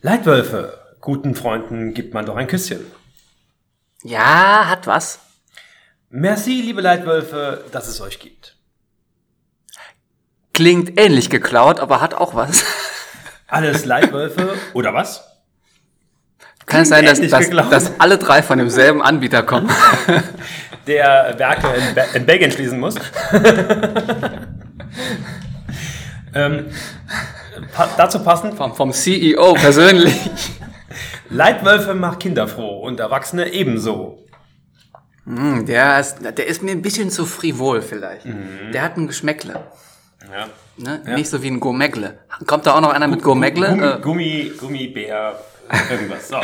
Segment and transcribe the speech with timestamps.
[0.00, 2.86] Leitwölfe, guten Freunden gibt man doch ein Küsschen.
[4.04, 5.18] Ja, hat was.
[6.08, 8.56] Merci, liebe Leitwölfe, dass es euch gibt.
[10.52, 12.64] Klingt ähnlich geklaut, aber hat auch was.
[13.48, 15.24] Alles Leitwölfe oder was?
[16.66, 19.70] Kann es sein, dass, dass, dass alle drei von demselben Anbieter kommen?
[20.86, 22.94] Der Werke in, Be in Belgien schließen muss.
[26.34, 26.66] ähm,
[27.72, 30.14] pa dazu passend, vom, vom CEO persönlich.
[31.30, 34.24] Leitwölfe macht Kinder froh und Erwachsene ebenso.
[35.24, 38.26] Hm, der, ist, der ist mir ein bisschen zu frivol vielleicht.
[38.72, 39.60] Der hat ein Geschmäckle.
[40.32, 40.48] Ja.
[40.78, 41.02] Ne?
[41.16, 42.18] Nicht so wie ein Gourmegle.
[42.46, 43.68] Kommt da auch noch einer mit Gourmegle?
[43.68, 45.38] Gummi, Äh, Gummi, Gummibär,
[45.90, 46.28] irgendwas.
[46.28, 46.36] So.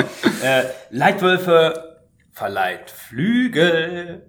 [0.42, 1.98] äh, Leitwölfe
[2.33, 4.27] verleiht Flügel.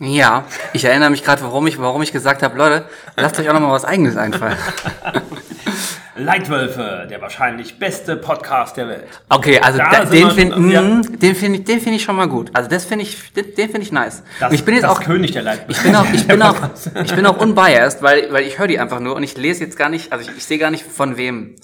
[0.00, 3.54] Ja, ich erinnere mich gerade, warum ich, warum ich gesagt habe, Leute, lasst euch auch
[3.54, 4.56] noch mal was Eigenes einfallen.
[6.16, 9.08] Leitwölfe, der wahrscheinlich beste Podcast der Welt.
[9.28, 11.00] Okay, also Da da, den finde ja.
[11.02, 12.50] den find ich, den find ich schon mal gut.
[12.54, 14.22] Also das finde ich, den, den finde ich nice.
[14.38, 15.72] Das, ich bin jetzt auch, König der Leitwölfe.
[15.72, 16.56] ich bin auch, ich bin auch,
[17.04, 19.76] ich bin auch unbiased, weil, weil ich höre die einfach nur und ich lese jetzt
[19.76, 21.56] gar nicht, also ich, ich sehe gar nicht von wem.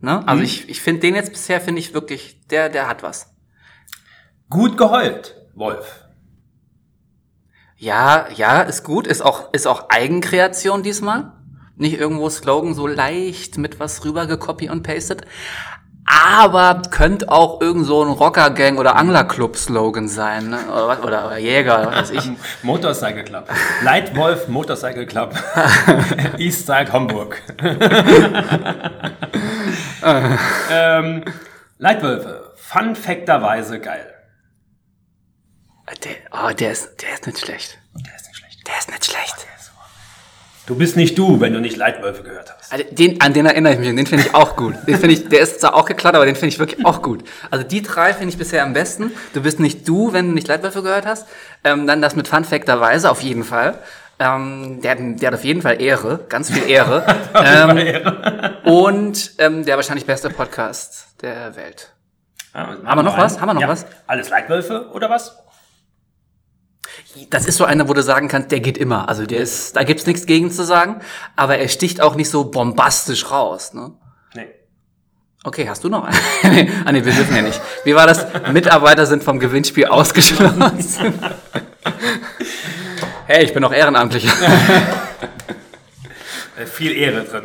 [0.00, 0.22] Ne?
[0.26, 3.34] Also ich, ich finde den jetzt bisher finde ich wirklich, der, der hat was.
[4.50, 6.07] Gut geheult, Wolf.
[7.80, 11.30] Ja, ja, ist gut, ist auch, ist auch Eigenkreation diesmal.
[11.76, 15.22] Nicht irgendwo Slogan so leicht mit was rüber gecopy und pasted.
[16.04, 20.58] Aber könnte auch irgend so ein Rockergang oder Anglerclub-Slogan sein, ne?
[20.68, 22.30] oder, was, oder, oder Jäger, was weiß ich.
[22.64, 23.48] Motorcycle Club.
[23.84, 25.34] Leitwolf Motorcycle Club.
[26.38, 27.40] Eastside Homburg.
[30.72, 31.22] ähm,
[31.78, 32.54] Leitwölfe.
[32.56, 34.17] Fun Facterweise geil.
[36.04, 37.78] Der, oh, der ist, der ist nicht schlecht.
[37.94, 38.66] Der ist nicht schlecht.
[38.68, 39.46] Der ist nicht schlecht.
[40.66, 42.70] Du bist nicht du, wenn du nicht Leitwölfe gehört hast.
[42.70, 44.74] Also den, an den erinnere ich mich und den finde ich auch gut.
[44.86, 47.24] Den finde ich, der ist zwar auch geklaut, aber den finde ich wirklich auch gut.
[47.50, 49.12] Also die drei finde ich bisher am besten.
[49.32, 51.26] Du bist nicht du, wenn du nicht Leitwölfe gehört hast.
[51.64, 53.78] Ähm, dann das mit Fun Facterweise auf jeden Fall.
[54.18, 57.02] Ähm, der, hat- der hat auf jeden Fall Ehre, ganz viel Ehre.
[57.34, 61.92] ähm, und ähm, der wahrscheinlich beste Podcast der Welt.
[62.52, 63.40] Ja, Haben wir noch was?
[63.40, 63.68] Haben wir noch ja.
[63.68, 63.86] was?
[64.06, 65.34] Alles Leitwölfe oder was?
[67.30, 69.08] Das ist so einer, wo du sagen kannst, der geht immer.
[69.08, 71.00] Also der ist, da gibt's nichts gegen zu sagen,
[71.36, 73.74] aber er sticht auch nicht so bombastisch raus.
[73.74, 73.92] Ne?
[74.34, 74.48] Nee.
[75.44, 76.54] Okay, hast du noch einen?
[76.54, 77.60] nee, ah, nee, wir dürfen ja nicht.
[77.84, 78.26] Wie war das?
[78.52, 80.64] Mitarbeiter sind vom Gewinnspiel ausgeschlossen.
[83.26, 84.32] hey, ich bin noch Ehrenamtlicher.
[86.58, 87.44] Äh, viel Ehre drin.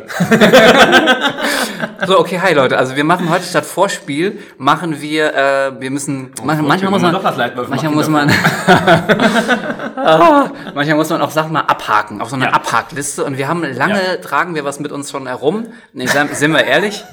[2.06, 2.76] So, okay, hi Leute.
[2.76, 7.12] Also wir machen heute statt Vorspiel, machen wir, äh, wir müssen, man, manchmal muss wenn
[7.12, 8.30] man doch was manchmal muss man,
[9.96, 12.52] Ah, manchmal muss man auch Sachen mal abhaken, auf so einer Ja.
[12.52, 13.24] Abhakliste.
[13.24, 14.16] Und wir haben lange, Ja.
[14.16, 15.68] tragen wir was mit uns schon herum.
[15.92, 17.04] Nee, sind wir ehrlich?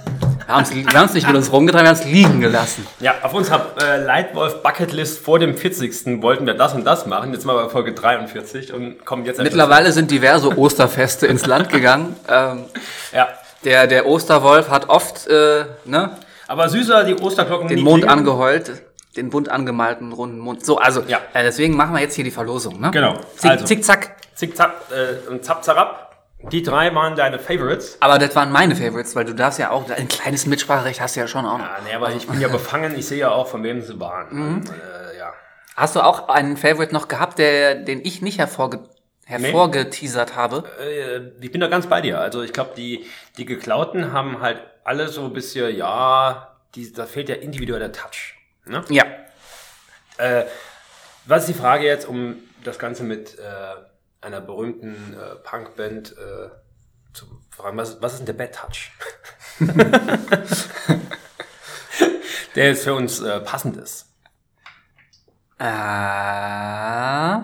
[0.48, 2.86] Wir haben haben's nicht mit uns rumgetragen, wir haben es liegen gelassen.
[3.00, 6.22] Ja, auf unserer äh, Leitwolf Bucketlist vor dem 40.
[6.22, 7.32] wollten wir das und das machen.
[7.34, 12.16] Jetzt mal bei Folge 43 und kommen jetzt Mittlerweile sind diverse Osterfeste ins Land gegangen.
[12.28, 12.66] Ähm,
[13.14, 13.28] Ja.
[13.64, 18.18] der, der Osterwolf hat oft äh, ne, Aber süßer die Osterglocken den Mond klingen.
[18.20, 18.72] angeheult,
[19.16, 20.66] den bunt angemalten runden Mond.
[20.66, 21.20] So, also Ja.
[21.34, 22.80] äh, deswegen machen wir jetzt hier die Verlosung.
[22.80, 22.92] Ne?
[22.92, 23.16] Genau.
[23.38, 23.66] Zick, Also.
[23.66, 24.16] zick, zack.
[24.36, 26.11] Zick, zack äh, und zap, zarab.
[26.52, 27.98] Die drei waren deine Favorites.
[28.00, 31.20] Aber das waren meine Favorites, weil du darfst ja auch, ein kleines Mitspracherecht hast du
[31.20, 31.66] ja schon auch noch.
[31.66, 32.98] Ja, nee, aber ich bin ja befangen.
[32.98, 34.28] Ich sehe ja auch, von wem sie waren.
[34.32, 34.64] Mhm.
[34.66, 35.34] Äh, ja.
[35.76, 38.80] Hast du auch einen Favorite noch gehabt, der, den ich nicht hervorge
[39.26, 40.64] hervorgeteasert habe?
[40.80, 42.20] Äh, ich bin da ganz bei dir.
[42.20, 43.06] Also ich glaube, die,
[43.38, 48.36] die Geklauten haben halt alle so ein bisschen, ja, die, da fehlt ja individueller Touch.
[48.66, 48.84] Ne?
[48.90, 49.06] Ja.
[50.18, 50.46] Äh,
[51.26, 53.42] was ist die Frage jetzt, um das Ganze mit äh,
[54.22, 56.50] einer berühmten äh, Punkband äh,
[57.14, 57.78] zu fragen?
[57.78, 58.92] Was, was ist denn der Bad Touch?
[62.56, 64.08] der jetzt für uns äh, passend ist.
[65.60, 67.40] Äh,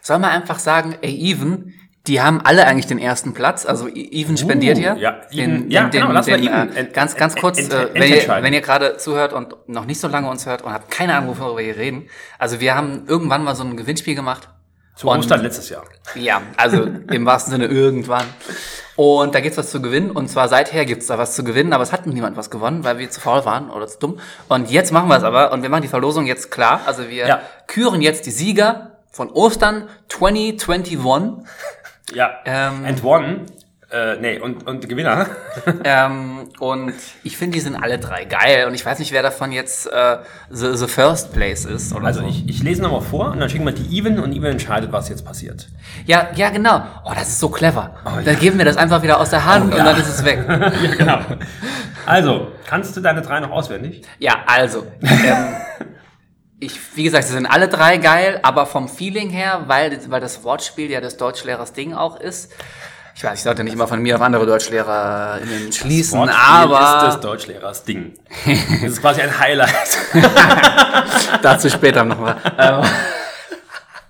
[0.00, 1.74] soll man einfach sagen, ey, Even,
[2.06, 3.66] die haben alle eigentlich den ersten Platz.
[3.66, 4.94] Also I- Even spendiert ja.
[4.94, 7.92] Uh, ja, den, Even- ja, den, genau, den, Even äh, ganz, ganz kurz, ent- äh,
[7.92, 10.90] wenn, ihr, wenn ihr gerade zuhört und noch nicht so lange uns hört und habt
[10.90, 12.08] keine Ahnung, worüber wir hier reden.
[12.38, 14.48] Also wir haben irgendwann mal so ein Gewinnspiel gemacht.
[15.00, 15.84] Zu Und- Ostern letztes Jahr.
[16.14, 18.26] Ja, also im wahrsten Sinne irgendwann.
[18.96, 20.10] Und da gibt's was zu gewinnen.
[20.10, 22.98] Und zwar seither gibt's da was zu gewinnen, aber es hat niemand was gewonnen, weil
[22.98, 24.20] wir zu faul waren oder zu dumm.
[24.48, 26.82] Und jetzt machen wir es aber und wir machen die Verlosung jetzt klar.
[26.84, 27.40] Also wir Ja.
[27.66, 30.98] küren jetzt die Sieger von Ostern 2021.
[32.12, 32.30] Ja.
[32.44, 33.46] Ähm, And one,
[33.92, 35.26] Äh, nee, und, und Gewinner?
[35.84, 36.94] ähm, und
[37.24, 38.66] ich finde, die sind alle drei geil.
[38.66, 41.92] Und ich weiß nicht, wer davon jetzt äh, the, the First Place ist.
[41.92, 42.28] Oder Also so.
[42.28, 45.08] ich, ich lese nochmal vor und dann schicken wir die Even und Even entscheidet, was
[45.08, 45.66] jetzt passiert.
[46.06, 46.82] Ja, ja, genau.
[47.04, 47.96] Oh, das ist so clever.
[48.24, 49.84] Dann geben wir das einfach wieder aus der Hand Oh, und ja.
[49.84, 50.44] dann ist es weg.
[50.48, 51.18] ja, genau.
[52.06, 54.02] Also, kannst du deine drei noch auswendig?
[54.20, 54.86] Ja, also.
[55.02, 55.56] Ähm,
[56.60, 60.44] ich, wie gesagt, sie sind alle drei geil, aber vom Feeling her, weil, weil das
[60.44, 62.52] Wortspiel ja des Deutschlehrers Ding auch ist.
[63.14, 67.14] Ich weiß, ich sollte nicht immer von mir auf andere DeutschlehrerInnen schließen, Wortspiel aber ist
[67.14, 68.14] des Deutschlehrers Ding.
[68.82, 69.98] Das ist quasi ein Highlight.
[71.42, 72.36] dazu später nochmal.
[72.58, 72.82] Ähm,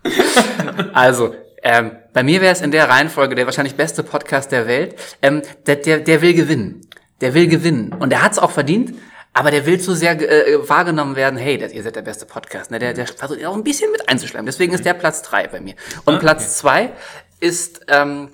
[0.93, 4.97] also, ähm, bei mir wäre es in der Reihenfolge der wahrscheinlich beste Podcast der Welt.
[5.23, 6.87] Ähm, der, der, der will gewinnen.
[7.21, 7.93] Der will gewinnen.
[7.93, 8.95] Und der hat es auch verdient.
[9.33, 12.73] Aber der will zu sehr äh, wahrgenommen werden, hey, das, ihr seid der beste Podcast.
[12.73, 12.81] Ne?
[12.81, 14.47] Der, der versucht auch ein bisschen mit einzuschleimen.
[14.47, 15.75] Deswegen ist der Platz drei bei mir.
[16.05, 16.93] Und Platz zwei
[17.39, 18.31] ist, ähm,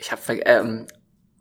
[0.00, 0.86] ich habe ähm,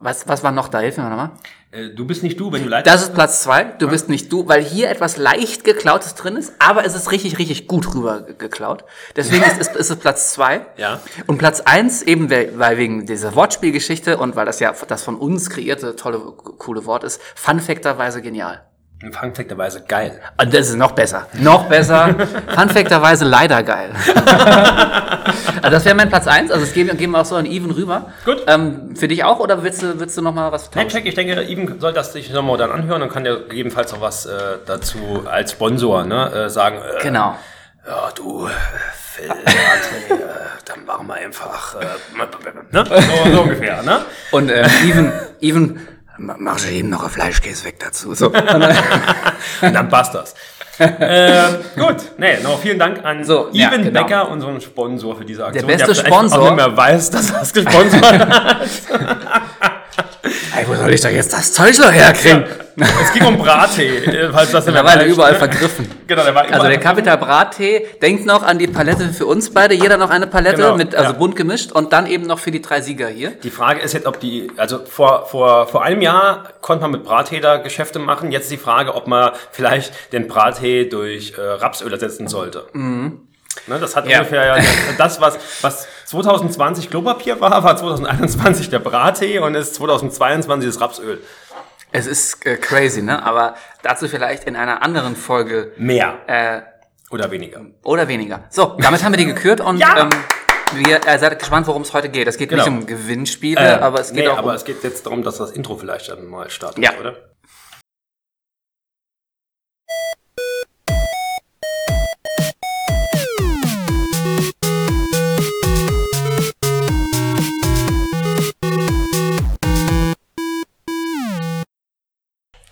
[0.01, 0.79] was, was war noch da?
[0.79, 1.31] Hilf mir nochmal.
[1.71, 3.65] Äh, Du bist nicht du, wenn du leid Das ist Platz zwei.
[3.65, 7.37] Du bist nicht du, weil hier etwas leicht geklautes drin ist, aber es ist richtig,
[7.37, 8.85] richtig gut rüber ge- geklaut.
[9.17, 10.65] Deswegen ist, ist, ist es Platz zwei.
[10.77, 11.01] Ja.
[11.27, 15.49] Und Platz eins eben, weil wegen dieser Wortspielgeschichte und weil das ja das von uns
[15.49, 18.61] kreierte tolle, coole Wort ist, funfacterweise genial.
[19.11, 20.19] Fangfakterweise geil.
[20.41, 21.27] Und das ist noch besser.
[21.33, 22.15] Noch besser.
[22.53, 23.91] Funfacterweise leider geil.
[25.61, 26.51] also das wäre mein Platz eins.
[26.51, 28.11] Also das geben, geben wir auch so an Even rüber.
[28.25, 28.43] Gut.
[28.47, 30.89] Ähm, für dich auch oder willst du, willst du noch mal was tauschen?
[30.89, 34.01] check, ich denke, Even soll das sich nochmal dann anhören und kann ja gegebenenfalls noch
[34.01, 36.77] was äh, dazu als Sponsor ne, äh, sagen.
[36.77, 37.35] Äh, Genau.
[37.87, 38.49] Ja, du, äh,
[38.93, 40.17] Phil, André, äh,
[40.65, 41.75] dann machen wir einfach.
[41.79, 41.85] Äh,
[42.71, 42.83] ne?
[42.85, 44.01] so, so ungefähr, ne?
[44.31, 45.87] Und ähm, even, even,
[46.19, 48.13] mach schon eben noch ein Fleischkäse weg dazu.
[48.13, 48.27] So.
[49.61, 50.35] Und dann passt das.
[50.79, 51.43] äh,
[51.77, 54.01] gut, nee, noch vielen Dank an So, ja, Even genau.
[54.01, 55.67] Becker, unseren Sponsor für diese Aktion.
[55.67, 56.39] beste vielleicht Sponsor.
[56.39, 59.78] auch nicht mehr weiß, dass er es gesponsert hat.
[60.23, 62.43] Ey, wo soll ich doch jetzt das Zeug noch herkriegen?
[62.75, 65.13] es ging um Brattee, äh, falls das Mittlerweile weiß.
[65.13, 65.89] überall vergriffen.
[66.07, 69.51] Genau, der war überall Also der Capital Brattee denkt noch an die Palette für uns
[69.53, 71.17] beide, jeder noch eine Palette Genau, mit also ja.
[71.17, 73.31] bunt gemischt und dann eben noch für die drei Sieger hier.
[73.31, 77.03] Die Frage ist jetzt, ob die, also vor, vor, vor einem Jahr konnte man mit
[77.03, 78.31] Brattee da Geschäfte machen.
[78.31, 82.65] Jetzt ist die Frage, ob man vielleicht den Brattee durch äh, Rapsöl ersetzen sollte.
[83.67, 84.19] Ne, das hat Ja.
[84.19, 84.63] ungefähr ja,
[84.97, 91.21] das, was, was 2020 Klopapier war, war 2021 der Brattee und ist 2022 das Rapsöl.
[91.91, 93.23] Es ist äh, crazy, ne?
[93.23, 96.61] Aber dazu vielleicht in einer anderen Folge Mehr äh,
[97.11, 97.61] oder weniger.
[97.83, 98.43] oder weniger.
[98.49, 99.97] So, damit haben wir die gekürt und Ja!
[100.01, 100.09] ähm,
[100.75, 102.27] wir äh, seid gespannt, worum es heute geht.
[102.27, 102.63] Es geht Genau.
[102.63, 105.37] nicht um Gewinnspiele, aber es geht nee, auch aber um es geht jetzt darum, dass
[105.37, 106.91] das Intro vielleicht dann mal startet, Ja.
[106.99, 107.15] oder?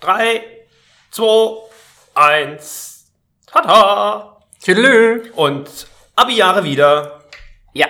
[0.08, 0.40] Drei,
[1.10, 1.58] zwei,
[2.14, 3.08] eins,
[3.46, 4.38] tada!
[4.58, 5.30] Tschüdelü.
[5.34, 5.68] Und
[6.16, 7.24] Abi-Jahre wieder.
[7.74, 7.88] Ja.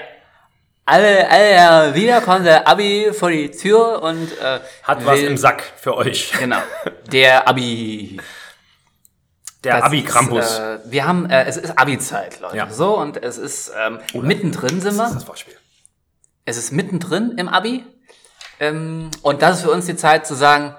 [0.85, 5.37] Alle, alle wieder kommt der Abi vor die Tür und äh, Hat was will- im
[5.37, 6.33] Sack für euch.
[6.41, 6.59] Genau.
[7.13, 8.21] Der Abi.
[9.63, 10.45] Der Das Abi-Krampus.
[10.45, 12.57] Ist, äh, wir haben, äh, es ist Abi-Zeit, Leute.
[12.57, 12.69] Ja.
[12.69, 15.15] So, und es ist ähm, mittendrin sind das ist wir.
[15.21, 15.57] das Wortspiel.
[16.47, 17.85] Es ist mittendrin im Abi.
[18.59, 20.75] Ähm, und das ist für uns die Zeit zu sagen,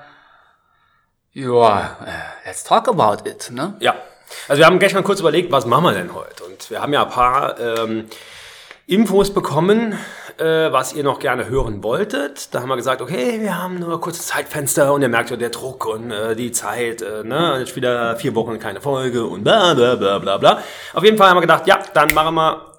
[1.40, 3.76] ja, äh, let's talk about it, ne?
[3.80, 3.96] Ja.
[4.48, 6.44] Also wir haben gestern kurz überlegt, was machen wir denn heute?
[6.44, 8.06] Und wir haben ja ein paar ähm,
[8.86, 9.98] Infos bekommen,
[10.38, 12.54] äh, was ihr noch gerne hören wolltet.
[12.54, 15.38] Da haben wir gesagt, okay, wir haben nur ein kurzes Zeitfenster und ihr merkt ja
[15.38, 19.44] der Druck und äh, die Zeit, äh, ne, jetzt wieder vier Wochen keine Folge und
[19.44, 20.64] bla bla bla bla bla.
[20.94, 22.74] Auf jeden Fall haben wir gedacht, ja, dann machen wir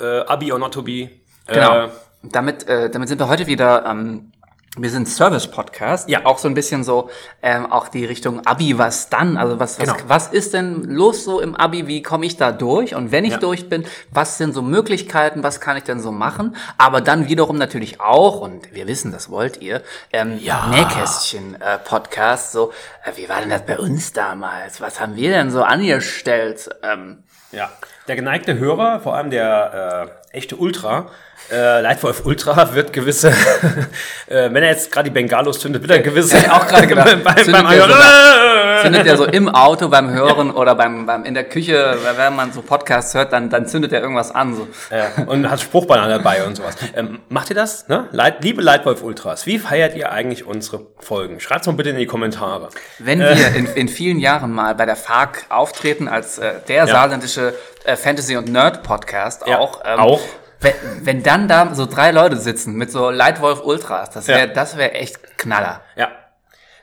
[0.00, 1.08] äh, Abi or not to be.
[1.46, 1.84] Genau.
[1.84, 1.88] Äh,
[2.22, 4.32] damit, äh, damit sind wir heute wieder, ähm,
[4.78, 6.08] wir sind Service-Podcast.
[6.08, 6.26] Ja.
[6.26, 7.08] Auch so ein bisschen so,
[7.42, 9.36] ähm, auch die Richtung Abi, was dann?
[9.38, 9.98] Also was, was, Genau.
[10.08, 11.86] was ist denn los so im Abi?
[11.86, 12.94] Wie komme ich da durch?
[12.94, 13.38] Und wenn ich Ja.
[13.38, 15.42] durch bin, was sind so Möglichkeiten?
[15.42, 16.56] Was kann ich denn so machen?
[16.76, 20.66] Aber dann wiederum natürlich auch, und wir wissen, das wollt ihr, ähm, Ja.
[20.70, 22.52] Nähkästchen-Podcast.
[22.52, 22.72] so,
[23.04, 24.80] äh, wie war denn das bei uns damals?
[24.80, 26.68] Was haben wir denn so angestellt?
[26.82, 27.70] Ähm, Ja,
[28.08, 31.06] der geneigte Hörer, vor allem der äh, echte Ultra,
[31.50, 33.28] äh, Leitwolf Ultra, wird gewisse,
[34.26, 37.22] äh, wenn er jetzt gerade die Bengalos zündet, wird er gewisse, auch gerade gedacht.
[37.22, 41.24] beim, Zündet beim er Anhören, zündet er so im Auto beim Hören oder beim, beim
[41.24, 44.54] in der Küche, wenn man so Podcasts hört, dann, dann zündet er irgendwas an.
[44.54, 44.68] So.
[44.90, 46.76] Ja, und hat Spruchbanner dabei und sowas.
[46.94, 47.88] Ähm, macht ihr das?
[47.88, 48.08] Ne?
[48.12, 51.40] Leit, liebe Leitwolf Ultras, wie feiert ihr eigentlich unsere Folgen?
[51.40, 52.68] Schreibt's mal bitte in die Kommentare.
[52.98, 57.54] Wenn wir in, in vielen Jahren mal bei der FARC auftreten als äh, der saarländische
[57.84, 60.20] äh, Fantasy- und Nerd-Podcast Ja, auch, ähm, auch.
[60.60, 60.72] Wenn,
[61.02, 64.46] wenn dann da so drei Leute sitzen mit so Lightwolf Ultras, das wäre Ja.
[64.46, 65.82] das wäre echt Knaller.
[65.96, 66.08] Ja.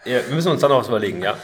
[0.06, 0.20] ja.
[0.28, 1.36] Wir müssen uns dann noch was überlegen, ja.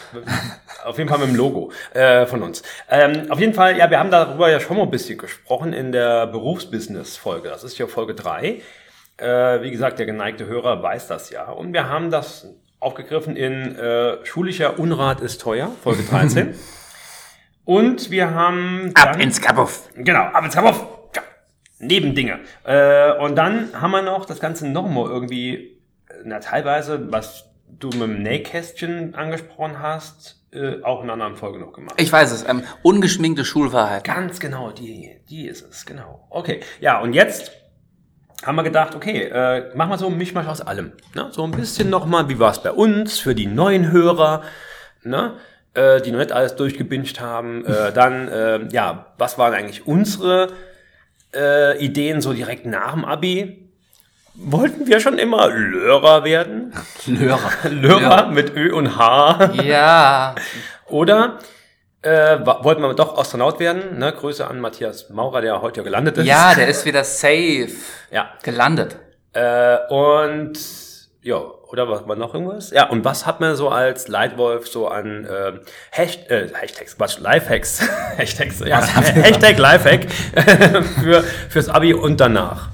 [0.86, 2.62] Auf jeden Fall mit dem Logo äh, von uns.
[2.89, 5.91] Ähm, auf jeden Fall, ja, wir haben darüber ja schon mal ein bisschen gesprochen in
[5.91, 7.50] der Berufsbusiness-Folge.
[7.50, 8.62] Das ist ja Folge 3.
[9.17, 11.45] Äh, wie gesagt, der geneigte Hörer weiß das ja.
[11.50, 12.48] Und wir haben das
[12.79, 16.55] aufgegriffen in äh, Schulischer Unrat ist teuer, Folge 13.
[17.65, 19.89] Und wir haben Ab dann- ins Kabuff.
[19.95, 20.81] Genau, wir auf.
[20.81, 20.99] Ja,
[21.79, 22.39] Nebendinge.
[22.63, 25.81] Äh, und dann haben wir noch das Ganze nochmal irgendwie,
[26.24, 31.59] na teilweise, was du mit dem Nähkästchen angesprochen hast, äh, auch in einer anderen Folge
[31.59, 31.95] noch gemacht.
[31.98, 34.03] Ich weiß es, ähm, ungeschminkte Schulwahrheit.
[34.03, 36.27] Ganz genau, die, die ist es, genau.
[36.29, 37.51] Okay, ja, und jetzt
[38.45, 40.93] haben wir gedacht, okay, äh, machen wir so ein Mischmasch aus allem.
[41.13, 41.27] Ne?
[41.31, 44.43] So ein bisschen nochmal, wie war es bei uns, für die neuen Hörer,
[45.03, 45.36] ne?
[45.74, 47.65] äh, die noch nicht alles durchgebinged haben.
[47.65, 50.48] Äh, dann, äh, ja, was waren eigentlich unsere
[51.36, 53.69] äh, Ideen so direkt nach dem Abi?
[54.36, 56.74] Wollten wir schon immer Lehrer werden?
[57.05, 57.51] Lörer.
[57.69, 59.51] Lehrer mit Ö und H.
[59.63, 60.36] Ja.
[60.88, 61.39] Oder
[62.01, 64.00] äh, wollten wir doch Astronaut werden?
[64.00, 64.13] Ne?
[64.13, 66.25] Grüße an Matthias Maurer, der heute ja gelandet ist.
[66.25, 67.69] Ja, der ist wieder safe
[68.12, 68.29] Ja.
[68.43, 68.95] gelandet.
[69.33, 70.57] Äh, und
[71.22, 72.72] ja, oder was war noch irgendwas?
[72.72, 75.54] Ja, und was hat man so als Leitwolf so an äh,
[75.92, 77.82] Hasht äh, Hashtags, Quatsch, Lifehacks,
[78.18, 80.10] Hashtags, ja, Hashtag Lifehack
[81.02, 82.70] für, fürs Abi und danach.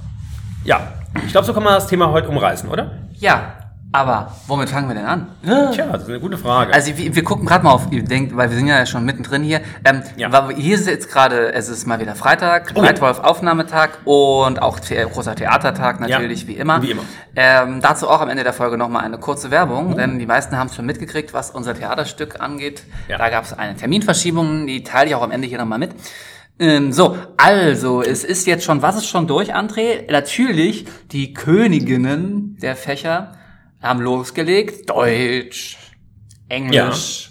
[0.64, 0.94] Ja,
[1.25, 2.92] ich glaube, so kann man das Thema heute umreißen, oder?
[3.14, 3.64] Ja,
[3.96, 5.28] aber womit fangen wir denn an?
[5.44, 6.74] Tja, das ist eine gute Frage.
[6.74, 9.42] Also wir, wir gucken gerade mal auf, ihr denkt, weil wir sind ja schon mittendrin
[9.44, 9.62] hier.
[9.84, 10.32] Ähm, Ja.
[10.32, 12.82] weil Hier ist jetzt gerade, es ist mal wieder Freitag, Oh.
[12.82, 16.82] Leitwolf Aufnahmetag und auch The großer Theatertag natürlich, Ja, wie immer.
[16.82, 17.04] wie immer.
[17.36, 20.68] Ähm, dazu auch am Ende der Folge nochmal eine kurze Werbung, denn die meisten haben
[20.68, 22.84] es schon mitgekriegt, was unser Theaterstück angeht.
[23.08, 23.18] Ja.
[23.18, 25.92] Da gab es eine Terminverschiebung, die teile ich auch am Ende hier nochmal mit.
[26.58, 30.10] Ähm, so, also, es ist jetzt schon, was ist schon durch, André?
[30.10, 33.34] Natürlich, die Königinnen der Fächer
[33.86, 34.89] haben losgelegt.
[34.89, 35.77] Deutsch,
[36.50, 37.30] Englisch,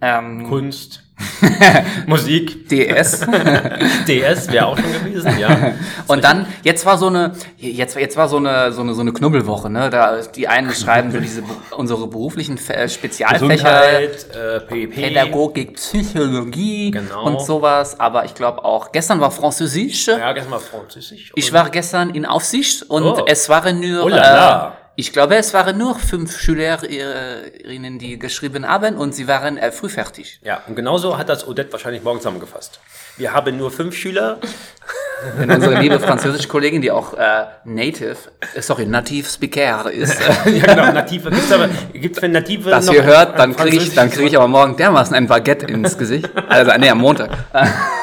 [0.00, 1.02] ähm, Kunst,
[2.06, 3.20] Musik, DS.
[4.06, 5.72] DS wäre auch schon gewesen, ja.
[6.06, 9.12] Und dann, jetzt war so eine, jetzt, jetzt war so eine, so eine, so eine
[9.12, 9.90] Knubbelwoche, ne?
[9.90, 11.42] Da, die einen schreiben so diese,
[11.76, 14.02] unsere beruflichen äh, Spezialfächer.
[14.02, 14.94] Äh, PEP.
[14.94, 17.24] Pädagogik, Psychologie Genau.
[17.24, 20.06] und sowas, aber ich glaube auch, gestern war Französisch.
[20.06, 21.32] Ja, gestern mal Französisch.
[21.34, 23.24] Ich war gestern in Aufsicht und Oh.
[23.26, 24.68] es waren nur, Oh la la.
[24.68, 29.70] äh, ich glaube, es waren nur fünf Schülerinnen, die geschrieben haben und sie waren äh,
[29.70, 30.40] früh fertig.
[30.42, 32.80] Ja, und genauso hat das Odette wahrscheinlich morgen zusammengefasst.
[33.16, 34.40] Wir haben nur fünf Schüler.
[35.36, 38.16] Wenn unsere liebe Französisch-Kollegin, die auch äh, Native,
[38.56, 41.30] äh, sorry, Native Speaker ist, ja, genau, Native.
[41.30, 44.36] Gibt's aber, gibt's für Native das noch ein- hört, dann kriege ich, dann krieg ich
[44.36, 46.28] aber morgen dermaßen ein Baguette ins Gesicht.
[46.48, 47.30] Also, nee, am Montag.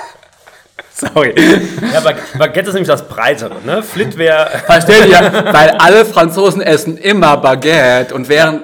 [1.13, 1.35] Sorry.
[1.93, 3.83] Ja, Baguette ist nämlich das Breitere, ne?
[3.83, 4.47] Flit wäre.
[4.65, 5.19] Versteht ihr?
[5.51, 8.63] Weil alle Franzosen essen immer Baguette und während,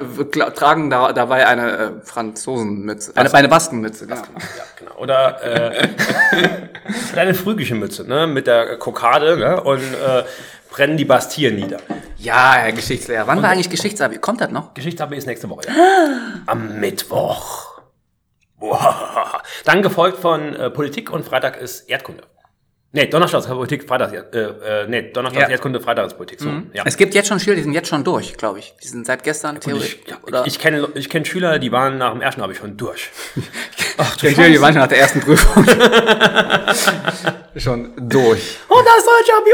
[0.55, 4.07] tragen da, dabei eine äh, Franzosenmütze, eine, eine Baskenmütze.
[4.07, 4.21] Genau.
[4.21, 4.95] Ja, genau.
[4.95, 5.89] Oder äh,
[7.11, 8.27] kleine phrygische Mütze, ne?
[8.27, 9.61] Mit der Kokade, ne?
[9.61, 10.23] Und äh,
[10.69, 11.79] brennen die Bastille nieder.
[12.17, 13.27] Ja, Herr Geschichtslehrer.
[13.27, 14.19] Wann war eigentlich Geschichtsabi?
[14.19, 14.73] Kommt das noch?
[14.73, 15.73] Geschichtsabi ist nächste Woche, ja.
[16.45, 17.70] Am Mittwoch.
[18.61, 19.41] Wow.
[19.65, 22.23] Dann gefolgt von äh, Politik und Freitag ist Erdkunde.
[22.93, 24.41] Nee, Donnerstag ist Politik, Freitag ist, äh,
[24.83, 25.45] äh, nee, Donnerstag Ja.
[25.47, 26.41] ist Erdkunde, Freitag ist Politik.
[26.41, 26.83] So, ja.
[26.85, 28.73] Es gibt jetzt schon Schüler, die sind jetzt schon durch, glaube ich.
[28.83, 29.99] Die sind seit gestern theoretisch.
[30.03, 32.75] Ich, ja, oder ich kenne ich kenn Schüler, die waren nach dem ersten Abi schon
[32.75, 33.09] durch.
[33.97, 35.65] Ach, du die Schüler, die waren schon nach der ersten Prüfung
[37.57, 38.57] schon durch.
[38.69, 39.51] Und das deutsche Abi.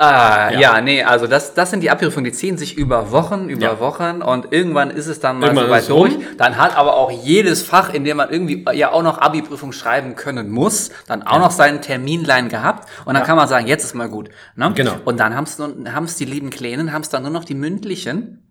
[0.00, 0.80] Ah, ja.
[0.80, 3.80] nee, also das, das sind die Abprüfungen, die ziehen sich über Wochen, über Ja.
[3.80, 6.10] Wochen und irgendwann ist es dann mal Irgendwann soweit ist es rum.
[6.10, 6.36] durch.
[6.36, 10.14] Dann hat aber auch jedes Fach, in dem man irgendwie ja auch noch Abi-Prüfung schreiben
[10.14, 13.94] können muss, dann auch noch seinen Terminlein gehabt und dann kann man sagen, jetzt ist
[13.94, 14.28] mal gut.
[14.54, 14.70] Ne?
[14.74, 14.94] Genau.
[15.04, 18.47] Und dann haben es die lieben Kleinen, haben es dann nur noch die mündlichen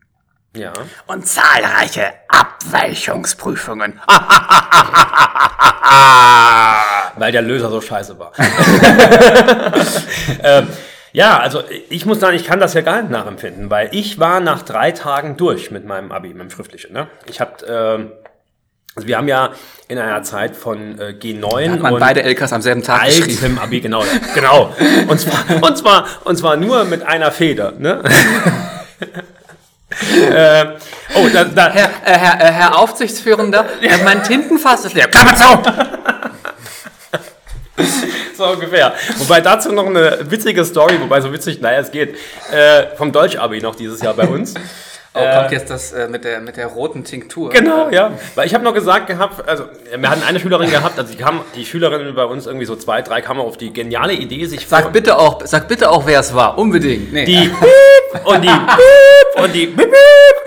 [0.57, 0.73] Ja.
[1.05, 4.01] und zahlreiche Abweichungsprüfungen.
[7.15, 8.31] Weil der Löser so scheiße war.
[10.43, 10.67] ähm,
[11.13, 14.39] ja, also ich muss sagen, ich kann das ja gar nicht nachempfinden, weil ich war
[14.39, 16.93] nach drei Tagen durch mit meinem Abi, mit dem Schriftlichen.
[16.93, 17.07] Ne?
[17.25, 18.11] Ich hab, ähm,
[18.95, 19.49] also wir haben ja
[19.87, 23.57] in einer Zeit von äh, G9 Hat man und beide LKs am selben Tag geschrieben.
[23.57, 24.03] Abi, genau,
[24.35, 24.75] genau.
[25.07, 27.73] Und zwar, und zwar, und zwar nur mit einer Feder.
[27.77, 28.03] Ne?
[30.31, 30.65] äh,
[31.15, 35.07] oh, da, da, Herr, äh, Herr, äh, Herr Aufsichtsführender, äh, mein Tintenfass ist leer.
[35.07, 35.43] Klammer zu!
[38.35, 38.93] So ungefähr.
[39.17, 42.15] Wobei dazu noch eine witzige Story, wobei so witzig, naja, es geht,
[42.51, 44.53] äh, vom Deutsch-Abi noch dieses Jahr bei uns.
[45.19, 47.49] Oh, kommt jetzt das äh, mit, der, mit der roten Tinktur?
[47.49, 48.11] Genau, ja.
[48.35, 51.41] Weil ich habe noch gesagt gehabt, also wir hatten eine Schülerin gehabt, also die kam,
[51.55, 54.93] die Schülerin bei uns irgendwie so zwei, drei kamen auf die geniale Idee, sich Sag
[54.93, 56.57] bitte auch, sag bitte auch, wer es war.
[56.57, 57.13] Unbedingt.
[57.13, 57.25] Nee.
[57.25, 57.51] die
[58.23, 58.49] und die
[59.41, 59.75] und die.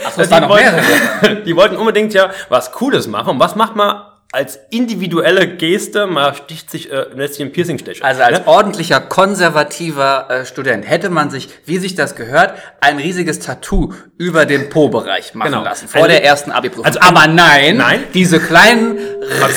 [0.04, 3.30] Ach so, es die, waren noch wollten, die wollten unbedingt ja was Cooles machen.
[3.30, 6.06] Und was macht man als individuelle Geste?
[6.06, 8.04] Man sticht sich, äh, lässt sich ein Piercing stechen.
[8.04, 8.46] Also als ne?
[8.46, 14.46] ordentlicher, konservativer äh, Student hätte man sich, wie sich das gehört, ein riesiges Tattoo über
[14.46, 15.64] den Po-Bereich machen Genau.
[15.64, 15.88] lassen.
[15.88, 16.84] Vor Ein- der ersten Abi-Prüfung.
[16.84, 18.04] Also Aber nein, Nein.
[18.14, 18.98] diese kleinen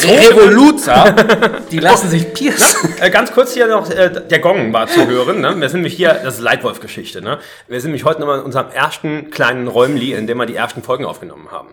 [0.03, 1.15] Revoluzer,
[1.71, 2.93] die lassen sich piercen.
[2.99, 5.41] Äh, ganz kurz hier noch, äh, der Gong war zu hören.
[5.41, 5.53] Ne?
[5.59, 7.21] Wir sind nämlich hier, das ist Leitwolf-Geschichte.
[7.21, 7.39] Ne?
[7.67, 10.81] Wir sind nämlich heute nochmal in unserem ersten kleinen Räumli, in dem wir die ersten
[10.83, 11.69] Folgen aufgenommen haben.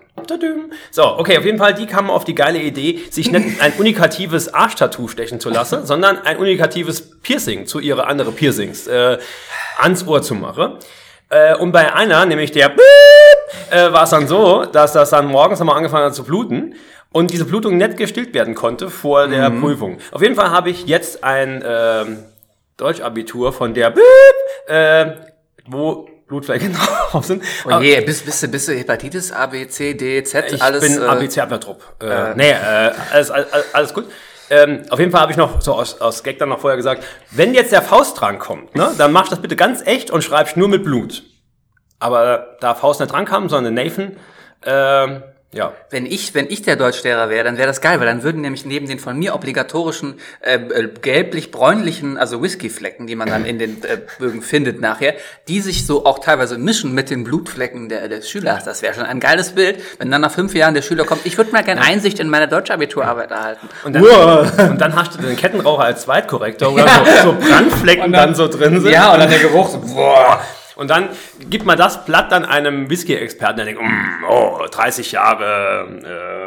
[0.90, 4.52] So, okay, auf jeden Fall, die kamen auf die geile Idee, sich nicht ein unikatives
[4.52, 9.18] Arschtattoo stechen zu lassen, sondern ein unikatives Piercing zu ihre andere Piercings äh,
[9.78, 10.74] ans Ohr zu machen.
[11.28, 12.72] Äh, und bei einer, nämlich der
[13.70, 16.74] äh, war es dann so, dass das dann morgens nochmal angefangen hat zu bluten
[17.12, 19.98] und diese Blutung nicht gestillt werden konnte vor der Prüfung.
[20.12, 22.18] Auf jeden Fall habe ich jetzt ein ähm,
[22.76, 23.94] Deutschabitur von der
[24.66, 25.12] äh,
[25.66, 26.72] wo Blutflecken
[27.10, 27.42] drauf sind.
[27.66, 30.80] Oh je, bist, bist, du, bist du Hepatitis A, B, C, D, Z, Ich alles?
[30.80, 31.82] bin äh, ABC-Abwehrtrupp.
[32.00, 34.06] Äh, nee, äh, alles, alles, alles gut.
[34.48, 37.04] Ähm, auf jeden Fall habe ich noch so aus, aus Gag dann noch vorher gesagt,
[37.32, 40.56] wenn jetzt der Faust dran kommt, ne, dann mach das bitte ganz echt und schreibst
[40.56, 41.24] nur mit Blut.
[41.98, 44.16] Aber da Faust nicht dran kam, sondern Nathan,
[44.64, 45.22] ähm,
[45.52, 45.72] ja.
[45.90, 48.64] Wenn ich, wenn ich der Deutschlehrer wäre, dann wäre das geil, weil dann würden nämlich
[48.64, 53.82] neben den von mir obligatorischen äh, äh, gelblich-bräunlichen, also Whiskyflecken, die man dann in den
[53.82, 55.14] äh, Bögen findet nachher,
[55.48, 58.62] die sich so auch teilweise mischen mit den Blutflecken der, des Schülers.
[58.62, 61.26] Das wäre schon ein geiles Bild, wenn dann nach fünf Jahren der Schüler kommt.
[61.26, 63.68] Ich würde mal gerne Einsicht in meine Deutschabiturarbeit erhalten.
[63.82, 64.04] Und dann,
[64.70, 66.88] und dann hast du den Kettenraucher als Zweitkorrektor, wo dann
[67.22, 68.92] so, so Brandflecken dann, so drin sind.
[68.92, 70.40] Ja, und dann der Geruch so, boah.
[70.76, 71.08] Und dann
[71.48, 75.86] gibt man das Blatt dann einem Whisky-Experten, der denkt, mm, oh, 30 Jahre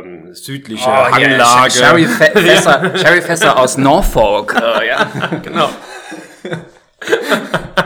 [0.04, 1.72] ähm, südliche Oh, hier, Hanglage.
[1.72, 4.56] Sherry-Fässer Sherry -Fässer aus Norfolk.
[4.60, 5.08] Äh, ja.
[5.44, 5.70] genau.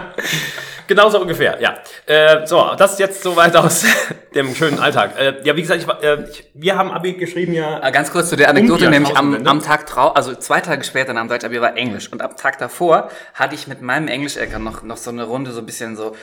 [0.88, 1.76] genau so ungefähr, ja.
[2.06, 3.84] Äh, so, das ist jetzt soweit aus
[4.36, 5.12] dem schönen Alltag.
[5.20, 7.86] Äh, ja, wie gesagt, ich, äh, ich, wir haben Abi geschrieben ja.
[7.86, 9.50] Äh, Ganz kurz zu der Anekdote, Um nämlich am, Jahrtausendwende.
[9.50, 12.58] am Tag drauf, also zwei Tage später nach dem Deutschabitur war Englisch und am Tag
[12.60, 16.16] davor hatte ich mit meinem Englisch-Eltern noch, noch so eine Runde, so ein bisschen so,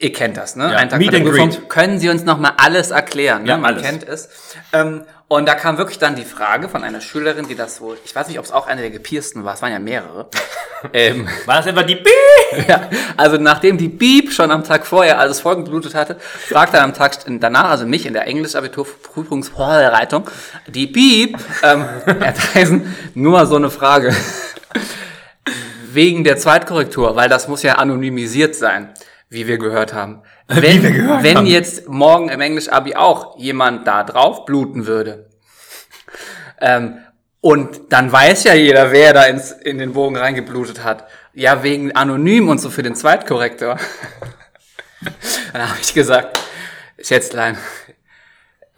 [0.00, 0.70] ihr kennt das, ne?
[0.72, 1.68] Ja, Einen Tag Meet and Prüfung.
[1.68, 3.42] Können Sie uns noch mal alles erklären?
[3.42, 3.48] Ne?
[3.50, 3.82] Ja, Man alles.
[3.82, 4.28] kennt es.
[4.72, 8.16] Ähm, und da kam wirklich dann die Frage von einer Schülerin, die das wohl, ich
[8.16, 10.26] weiß nicht, ob es auch eine der gepiersten war, es waren ja mehrere.
[10.92, 12.10] ähm, War das etwa die B?
[12.68, 16.94] ja, also nachdem die Beep schon am Tag vorher alles vollgeblutet hatte, fragte er am
[16.94, 20.28] Tag danach, also mich in der Englisch-Abitur-Prüfungsvorbereitung,
[20.66, 24.12] die Beep, ähm, Herr Theisen, nur mal so eine Frage.
[25.92, 28.92] Wegen der Zweitkorrektur, weil das muss ja anonymisiert sein,
[29.28, 30.22] wie wir gehört haben.
[30.52, 30.82] Wenn,
[31.22, 31.46] wenn haben.
[31.46, 35.30] jetzt morgen im Englisch-Abi auch jemand da drauf bluten würde,
[36.60, 36.98] ähm,
[37.40, 41.06] und dann weiß ja jeder, wer da ins, in den Bogen reingeblutet hat.
[41.32, 43.78] Ja, wegen anonym und so für den Zweitkorrektor.
[45.52, 46.38] dann habe ich gesagt,
[47.00, 47.56] Schätzlein,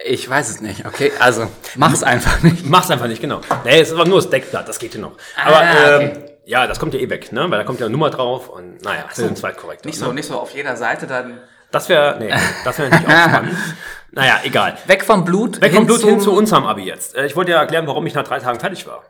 [0.05, 1.11] ich weiß es nicht, okay?
[1.19, 2.65] Also, mach's einfach nicht.
[2.65, 3.41] Mach's einfach nicht, genau.
[3.65, 5.17] Nee, es war nur das Deckblatt, das geht hier noch.
[5.43, 6.25] Aber Ah, ähm, okay.
[6.45, 7.41] ja, das kommt ja eh weg, ne?
[7.49, 9.89] Weil da kommt ja eine Nummer drauf und naja, für den Zweitkorrektor.
[9.89, 10.05] Nicht ne?
[10.05, 11.39] so, nicht so auf jeder Seite dann.
[11.73, 12.29] Das wäre, nee,
[12.63, 13.57] das wäre natürlich auch spannend.
[14.15, 14.77] Naja, egal.
[14.85, 15.59] Weg vom Blut.
[15.59, 17.15] Weg vom Blut hin zu unserem Abi jetzt.
[17.15, 19.01] Äh, Ich wollte ja erklären, warum ich nach drei Tagen fertig war.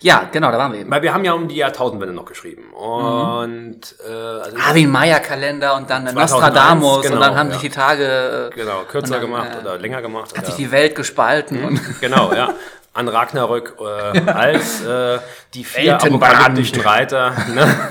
[0.00, 0.90] Ja, genau, da waren wir eben.
[0.90, 2.72] Weil wir haben ja um die Jahrtausendwende noch geschrieben.
[2.72, 7.52] Und äh, also Arvin Maya Kalender und dann 2001, Nostradamus genau, und dann haben ja.
[7.52, 10.32] sich die Tage, äh, genau, kürzer dann, gemacht äh, oder länger gemacht.
[10.32, 12.52] hat Oder, sich die Welt gespalten und genau, ja.
[12.94, 15.20] An Ragnarök äh, als äh,
[15.54, 17.90] die vier apokalyptischen Reiter ne,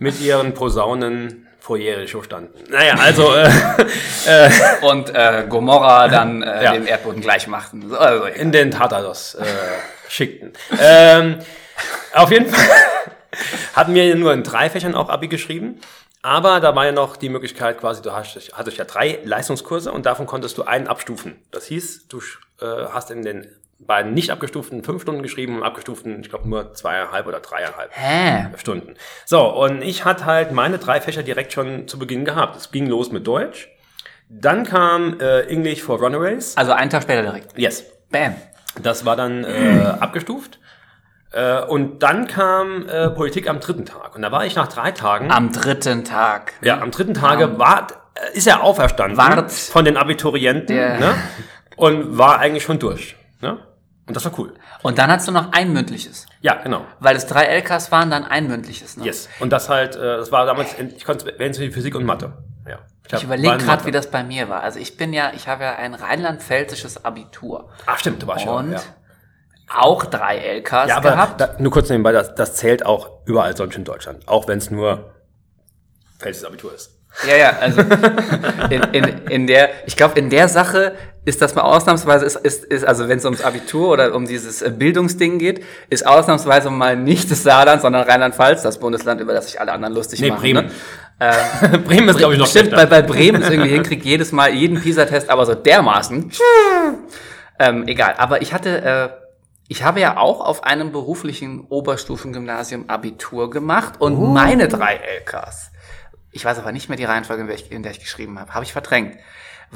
[0.00, 2.62] mit ihren Posaunen vor Jericho standen.
[2.70, 4.50] Naja, also äh,
[4.82, 6.72] und äh, Gomorra dann äh, Ja.
[6.72, 7.88] den Erdboden gleich machten.
[7.88, 9.44] So, Also, in den Tartaros äh,
[10.06, 10.52] schickten.
[10.78, 11.38] Ähm,
[12.12, 12.66] auf jeden Fall
[13.72, 15.80] hatten wir nur in drei Fächern auch Abi geschrieben.
[16.20, 20.04] Aber da war ja noch die Möglichkeit quasi, du hast, hattest ja drei Leistungskurse und
[20.04, 21.36] davon konntest du einen abstufen.
[21.50, 22.18] Das hieß, du
[22.60, 23.46] äh, hast in den
[23.78, 28.46] beiden nicht abgestuften fünf Stunden geschrieben und abgestuften, ich glaube, nur zweieinhalb oder dreieinhalb Hä?
[28.56, 28.94] Stunden.
[29.26, 32.56] So, und ich hatte halt meine drei Fächer direkt schon zu Beginn gehabt.
[32.56, 33.68] Es ging los mit Deutsch.
[34.30, 36.56] Dann kam äh, English for Runaways.
[36.56, 37.58] Also einen Tag später direkt.
[37.58, 37.84] Yes.
[38.10, 38.34] Bam.
[38.82, 40.58] Das war dann äh, abgestuft.
[41.32, 44.14] Äh, und dann kam äh, Politik am dritten Tag.
[44.16, 45.30] Und da war ich nach drei Tagen.
[45.30, 46.54] Am dritten Tag.
[46.62, 49.52] ja, am dritten Tage war, äh, ist er auferstanden Wart.
[49.52, 51.14] von den Abiturienten Der- ne?
[51.76, 53.16] und war eigentlich schon durch.
[53.44, 53.58] Ne?
[54.06, 54.54] Und das war cool.
[54.82, 56.24] Und dann hast du noch ein mündliches.
[56.40, 56.84] Ja, genau.
[57.00, 58.96] Weil es drei LKs waren, dann ein mündliches.
[58.96, 59.04] Ne?
[59.04, 59.28] Yes.
[59.40, 62.32] Und das halt, äh, das war damals, in- ich konnte wählen zwischen Physik und Mathe.
[62.68, 62.78] Ja.
[63.06, 64.62] Ich hab- überlege in gerade, wie das bei mir war.
[64.62, 68.72] Also ich bin ja, ich habe ja ein rheinland-pfälzisches Abitur Ach, stimmt, du warst und.
[68.72, 68.80] Ja,
[69.74, 71.40] auch drei LKs ja aber gehabt.
[71.40, 74.26] da, nur kurz nebenbei, das, das zählt auch überall sonst in Deutschland.
[74.28, 75.12] Auch wenn es nur
[76.18, 76.90] Pfälzisches Abitur ist.
[77.28, 77.80] Ja, ja, also
[78.70, 82.64] in, in, in der, ich glaube, in der Sache ist das mal ausnahmsweise, ist, ist,
[82.64, 86.96] ist also wenn es ums Abitur oder um dieses äh, Bildungsding geht, ist ausnahmsweise mal
[86.96, 90.40] nicht das Saarland, sondern Rheinland-Pfalz, das Bundesland, über das sich alle anderen lustig Nee, machen.
[90.40, 90.66] Bremen.
[90.66, 90.72] Ne?
[91.20, 92.90] Äh, Bremen ist, glaube ich, noch Stimmt, bei, schlechter.
[92.90, 96.30] bei Bremen ist irgendwie hinkriegt jedes Mal jeden PISA-Test, aber so dermaßen.
[97.58, 99.08] ähm, egal, aber ich hatte, äh,
[99.68, 104.26] ich habe ja auch auf einem beruflichen Oberstufengymnasium Abitur gemacht und Oh.
[104.26, 105.70] meine drei LKs,
[106.32, 108.52] ich weiß aber nicht mehr die Reihenfolge, in der ich, in der ich geschrieben habe,
[108.52, 109.16] habe ich verdrängt,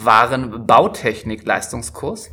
[0.05, 2.31] waren Bautechnik-Leistungskurs.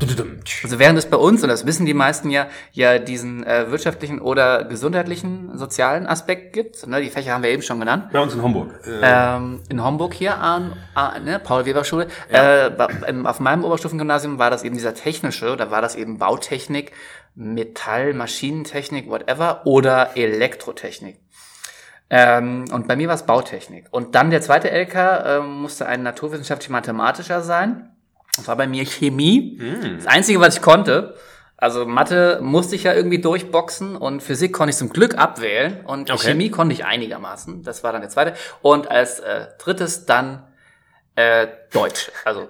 [0.63, 4.19] Also während es bei uns, und das wissen die meisten ja, ja diesen äh, wirtschaftlichen
[4.19, 8.33] oder gesundheitlichen, sozialen Aspekt gibt, ne, die Fächer haben wir eben schon genannt, Bei uns
[8.33, 8.69] in Homburg.
[8.85, 12.07] Äh, ähm, in Homburg hier an, an ne, Paul-Weber-Schule.
[12.29, 16.17] Äh, ba- im- auf meinem Oberstufengymnasium war das eben dieser technische, da war das eben
[16.17, 16.91] Bautechnik,
[17.35, 21.17] Metall, Maschinentechnik, whatever, oder Elektrotechnik.
[22.09, 23.87] Ähm, und bei mir war es Bautechnik.
[23.91, 27.89] Und dann der zweite LK ähm, musste ein naturwissenschaftlich-mathematischer sein.
[28.35, 29.59] Das war bei mir Chemie.
[29.95, 31.15] Das Einzige, was ich konnte.
[31.57, 36.11] Also Mathe musste ich ja irgendwie durchboxen und Physik konnte ich zum Glück abwählen und
[36.11, 36.31] Okay.
[36.31, 37.63] Chemie konnte ich einigermaßen.
[37.63, 38.33] Das war dann der zweite.
[38.61, 40.43] Und als äh, drittes dann
[41.17, 42.11] äh, Deutsch.
[42.25, 42.49] Also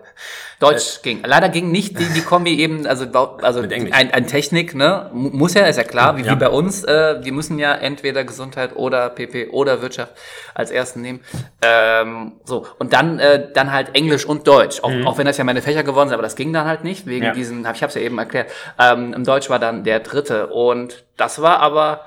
[0.60, 1.22] Deutsch ging.
[1.24, 3.06] Leider ging nicht die, die Kombi eben, also,
[3.42, 5.10] also ein, ein Technik, ne?
[5.14, 6.32] Mu- Muss ja, ist ja klar, wie, Ja.
[6.32, 6.84] wie bei uns.
[6.84, 10.14] Äh, die müssen ja entweder Gesundheit oder PP oder Wirtschaft
[10.56, 11.20] als ersten nehmen.
[11.62, 14.80] Ähm, so, und dann, äh, dann halt Englisch und Deutsch.
[14.82, 17.06] Auch, auch wenn das ja meine Fächer geworden sind, aber das ging dann halt nicht,
[17.06, 17.32] wegen Ja.
[17.34, 18.50] diesen, hab, ich habe es ja eben erklärt.
[18.80, 20.48] Ähm, Im Deutsch war dann der dritte.
[20.48, 22.02] Und das war aber.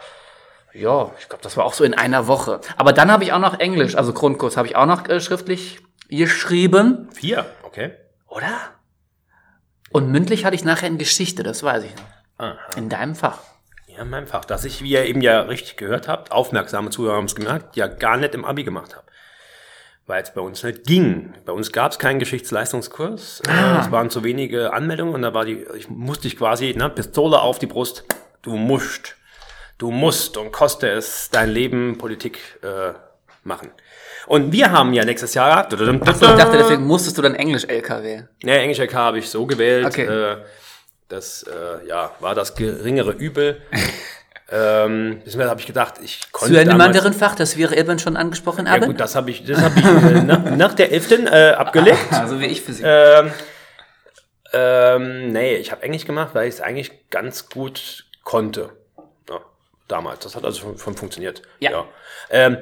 [0.75, 2.61] Ja, ich glaube, das war auch so in einer Woche.
[2.77, 5.81] Aber dann habe ich auch noch Englisch, also Grundkurs habe ich auch noch äh, schriftlich
[6.09, 7.93] geschrieben, vier, okay.
[8.27, 8.53] oder?
[9.91, 12.05] Und mündlich hatte ich nachher in Geschichte, das weiß ich noch.
[12.39, 12.59] Aha.
[12.77, 13.41] In deinem Fach.
[13.87, 14.45] Ja, in meinem Fach.
[14.45, 17.87] Dass ich, wie ihr eben ja richtig gehört habt, aufmerksame Zuhörer haben es gemerkt, ja
[17.87, 19.07] gar nicht im Abi gemacht habe.
[20.07, 21.35] Weil es bei uns nicht ging.
[21.45, 23.43] Bei uns gab es keinen Geschichtsleistungskurs.
[23.47, 26.89] Äh, Es waren zu wenige Anmeldungen und da war die, ich musste ich quasi, ne,
[26.89, 28.05] Pistole auf die Brust.
[28.41, 29.17] Du musst,
[29.79, 32.93] du musst und koste es dein Leben Politik äh,
[33.45, 33.71] machen.
[34.29, 35.67] Und wir haben ja nächstes Jahr.
[35.71, 38.29] Ich dachte, deswegen musstest du dann Englisch LK wählen.
[38.43, 39.87] Ne, Englisch LK habe ich so gewählt.
[39.87, 40.05] Okay.
[40.05, 40.37] Äh,
[41.09, 43.63] das äh, ja, war das geringere Übel.
[44.53, 48.19] ähm, deswegen habe ich gedacht, ich konnte Zu einem anderen Fach, das wir eben schon
[48.19, 48.87] angesprochen Ja haben.
[48.87, 51.11] gut, das habe ich, das hab ich äh, nach, nach der 11.
[51.11, 51.99] Äh, abgelegt.
[52.11, 52.85] also wie ich Physik.
[52.87, 53.31] ähm,
[54.53, 58.71] ähm, nee, ich habe Englisch gemacht, weil ich es eigentlich ganz gut konnte.
[59.31, 59.41] Ja,
[59.89, 60.21] damals.
[60.21, 61.41] Das hat also schon, schon funktioniert.
[61.61, 61.87] Ja.
[62.31, 62.59] Ähm,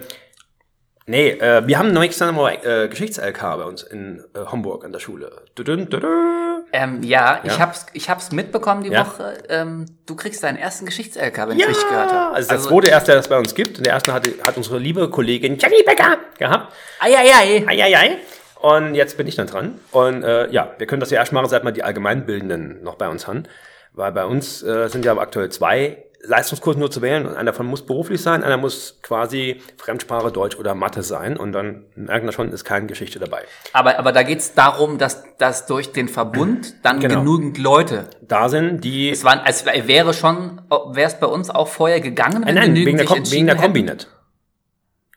[1.06, 4.92] nee, äh, wir haben neulich dann mal äh, Geschichts-LK bei uns in äh, Homburg an
[4.92, 5.32] der Schule.
[5.54, 6.64] Dudun, dudun.
[6.72, 7.58] Ähm, ja, ich Ja.
[7.60, 9.06] hab's, ich hab's mitbekommen die Ja.
[9.06, 9.38] Woche.
[9.48, 12.34] Ähm, du kriegst deinen ersten Geschichts-LK, wenn ich richtig gehört habe.
[12.34, 13.78] Also der zweite erste, der das bei uns gibt.
[13.78, 16.72] Und der erste hatte, hat unsere liebe Kollegin Jenny Becker gehabt.
[17.00, 17.64] Eieiei.
[17.66, 18.18] Eieiei.
[18.60, 19.78] Und jetzt bin ich dann dran.
[19.92, 23.08] Und äh, ja, wir können das ja erst machen, seit wir die Allgemeinbildenden noch bei
[23.08, 23.44] uns haben.
[23.92, 27.26] Weil bei uns äh, sind ja aktuell zwei Leistungskurse nur zu wählen.
[27.26, 31.36] Und einer davon muss beruflich sein, einer muss quasi Fremdsprache, Deutsch oder Mathe sein.
[31.36, 33.42] Und dann merken wir schon, ist keine Geschichte dabei.
[33.72, 37.20] Aber, aber da geht's darum, dass, dass durch den Verbund dann Genau.
[37.20, 38.08] genügend Leute.
[38.22, 39.10] Da sind die...
[39.10, 42.86] Es waren, es wäre schon, wäre es bei uns auch vorher gegangen, wenn Nein, nein,
[42.86, 44.08] wegen der, wegen der Kombi nicht.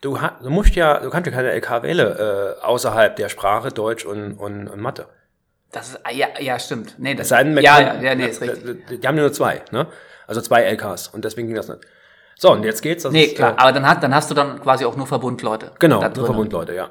[0.02, 4.06] Du, du musst ja, du kannst ja keine LK wählen, äh, außerhalb der Sprache, Deutsch
[4.06, 5.08] und, und, und Mathe.
[5.72, 6.96] Das ist, ah, ja, ja, stimmt.
[6.98, 9.02] Nee, das, Es sei denn, ja, ja, ja, nee, ist richtig.
[9.02, 9.88] Die haben nur zwei, ne?
[10.30, 11.82] Also zwei LKs und deswegen ging das nicht.
[12.38, 13.04] So, und jetzt geht's.
[13.04, 15.08] Das Nee, ist, klar, Äh, aber dann, hat, dann hast du dann quasi auch nur
[15.08, 15.72] Verbundleute.
[15.80, 16.26] genau, nur.
[16.26, 16.90] Verbundleute, ja.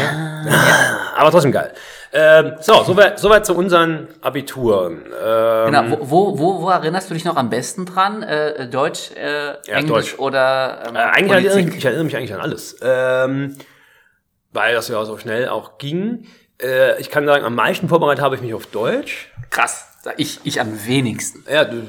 [0.00, 1.12] ja.
[1.16, 1.72] Aber trotzdem geil.
[2.12, 5.04] Ähm, so, soweit soweit zu unseren Abituren.
[5.22, 8.22] Ähm, Genau, wo, wo, wo, erinnerst du dich noch am besten dran?
[8.22, 10.18] Äh, Deutsch, äh, Englisch Deutsch.
[10.18, 12.76] oder ähm, Äh, eigentlich erinnere ich, ich erinnere mich eigentlich an alles.
[12.82, 13.56] Ähm,
[14.52, 16.26] weil das ja so schnell auch ging.
[16.62, 19.32] Äh, ich kann sagen, am meisten vorbereitet habe ich mich auf Deutsch.
[19.50, 21.44] Krass, ich, ich am wenigsten.
[21.50, 21.82] Ja, du,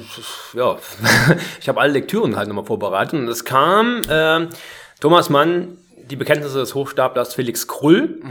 [0.54, 0.78] ja.
[1.60, 3.14] ich habe alle Lektüren halt nochmal vorbereitet.
[3.20, 4.50] Und es kam ähm,
[5.00, 5.78] Thomas Mann,
[6.10, 8.22] die Bekenntnisse des Hochstaplers Felix Krull.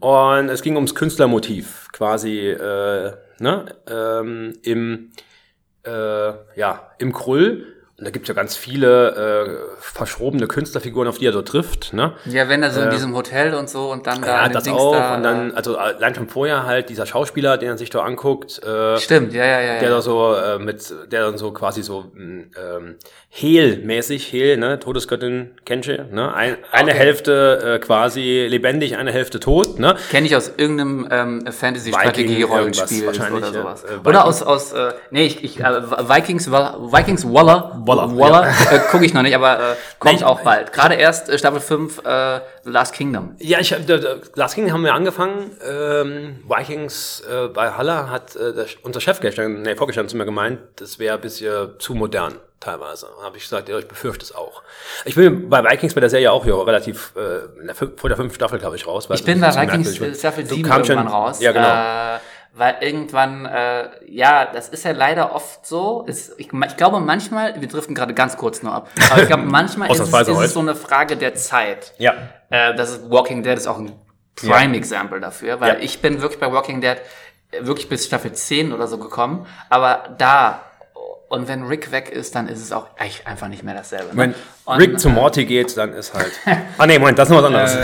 [0.00, 5.10] Und es ging ums Künstlermotiv, quasi äh, ne, ähm, im,
[5.84, 7.77] äh, ja, im Krull.
[7.98, 11.92] Und da gibt's ja ganz viele äh, verschrobene Künstlerfiguren, auf die er so trifft.
[11.92, 12.12] Ne?
[12.26, 14.78] Ja, wenn er so in diesem Hotel und so und dann da Ja, das Dings
[14.78, 14.92] auch.
[14.92, 18.62] da, und dann, also allein schon vorher halt dieser Schauspieler, den er sich da anguckt,
[18.62, 19.78] äh, Stimmt, ja, ja, ja.
[19.80, 22.96] der da so äh, mit, der dann so quasi so mh, ähm,
[23.30, 26.98] Hel-mäßig, Hel, ne, Todesgöttin, kennst du, ne, Ein, eine Okay.
[27.00, 33.52] Hälfte äh, quasi lebendig, eine Hälfte tot, ne, Kenne ich aus irgendeinem ähm, Fantasy-Strategie-Rollenspiel oder
[33.52, 33.84] sowas.
[33.84, 38.16] äh, äh, oder aus, aus äh, nee, ich, ich, äh, Vikings, Wall- Vikings Waller, Waller,
[38.16, 40.72] Waller äh, gucke ich noch nicht, aber äh, kommt auch bald.
[40.72, 43.34] Gerade erst äh, Staffel 5, äh, The Last Kingdom.
[43.38, 45.50] Ja, ich hab, der, der Last King haben wir angefangen.
[45.68, 50.24] Ähm, Vikings äh, bei Haller hat äh, der, unser Chef gestern, nee, vorgestern zu mir
[50.24, 53.06] gemeint, das wäre ein bisschen zu modern teilweise.
[53.22, 54.62] Habe ich gesagt, ja, ich befürchte es auch.
[55.04, 58.34] Ich bin bei Vikings bei der Serie auch ja, relativ äh, der, vor der fünften
[58.34, 59.08] Staffel, glaube ich, raus.
[59.08, 61.40] weil Ich bin bei Vikings äh, Staffel Du 7 kamst irgendwann schon- raus.
[61.40, 62.16] Ja, genau.
[62.16, 62.18] Äh,
[62.58, 66.04] weil irgendwann, äh, ja, das ist ja leider oft so.
[66.06, 69.42] Ist, ich, ich glaube manchmal, wir driften gerade ganz kurz nur ab, aber ich glaube
[69.46, 71.94] manchmal ist, es, ist es so eine Frage der Zeit.
[71.98, 72.14] ja.
[72.50, 73.92] Äh, das ist Walking Dead ist auch ein
[74.34, 75.78] Prime Example dafür, weil Ja.
[75.80, 76.96] ich bin wirklich bei Walking Dead
[77.50, 80.62] äh, wirklich bis Staffel 10 oder so gekommen, aber da
[81.28, 84.16] und wenn Rick weg ist, dann ist es auch echt einfach nicht mehr dasselbe.
[84.16, 84.16] Ne?
[84.16, 86.32] Wenn und, Rick zu Morty geht, dann ist halt.
[86.78, 87.76] ah nee, Moment, das ist noch was anderes.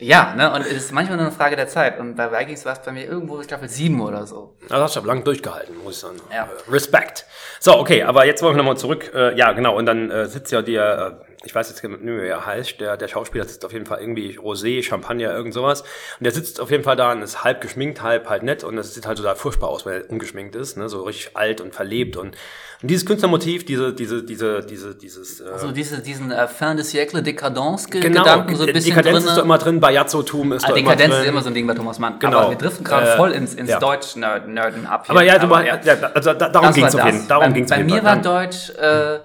[0.00, 2.72] Ja, ne, und es ist manchmal nur eine Frage der Zeit und bei Vikings war
[2.72, 4.56] es bei mir irgendwo Staffel 7 oder so.
[4.68, 6.16] Also hast du lang durchgehalten, muss ich sagen.
[6.32, 6.44] Ja.
[6.44, 7.26] Äh, Respekt.
[7.60, 9.12] So, okay, aber jetzt wollen wir nochmal zurück.
[9.14, 12.22] Äh, ja, genau, und dann äh, sitzt ja der, äh, ich weiß jetzt nicht mehr,
[12.22, 15.82] wie er heißt, der, der Schauspieler sitzt auf jeden Fall irgendwie Rosé, Champagner, irgend sowas.
[15.82, 18.76] Und der sitzt auf jeden Fall da und ist halb geschminkt, halb halt nett und
[18.76, 20.88] das sieht halt total furchtbar aus, weil er ungeschminkt ist, ne?
[20.88, 22.16] so richtig alt und verlebt.
[22.16, 22.36] Und,
[22.82, 25.40] und dieses Künstlermotiv, diese, diese, diese, diese, dieses...
[25.40, 28.94] Äh, So diese, diesen äh, Fin de siècle Décadence ge genau, Gedanken so ein bisschen
[28.96, 29.28] Dekadenz drin.
[29.28, 31.28] ist doch immer drin, Bajazzo-Tum ist Ah, doch Dekadenz immer ist drin.
[31.32, 32.18] immer so ein Ding bei Thomas Mann.
[32.18, 32.38] Genau.
[32.38, 33.78] Aber wir driften gerade Äh, voll ins, ins ja.
[33.78, 35.04] Deutsch-Nerden ab.
[35.06, 35.10] hier.
[35.10, 35.74] aber ja, du, Aber ja,
[36.14, 38.16] also da, darum ging es auf jeden Darum bei, ging's bei auf jeden mir war
[38.16, 39.18] Deutsch, äh,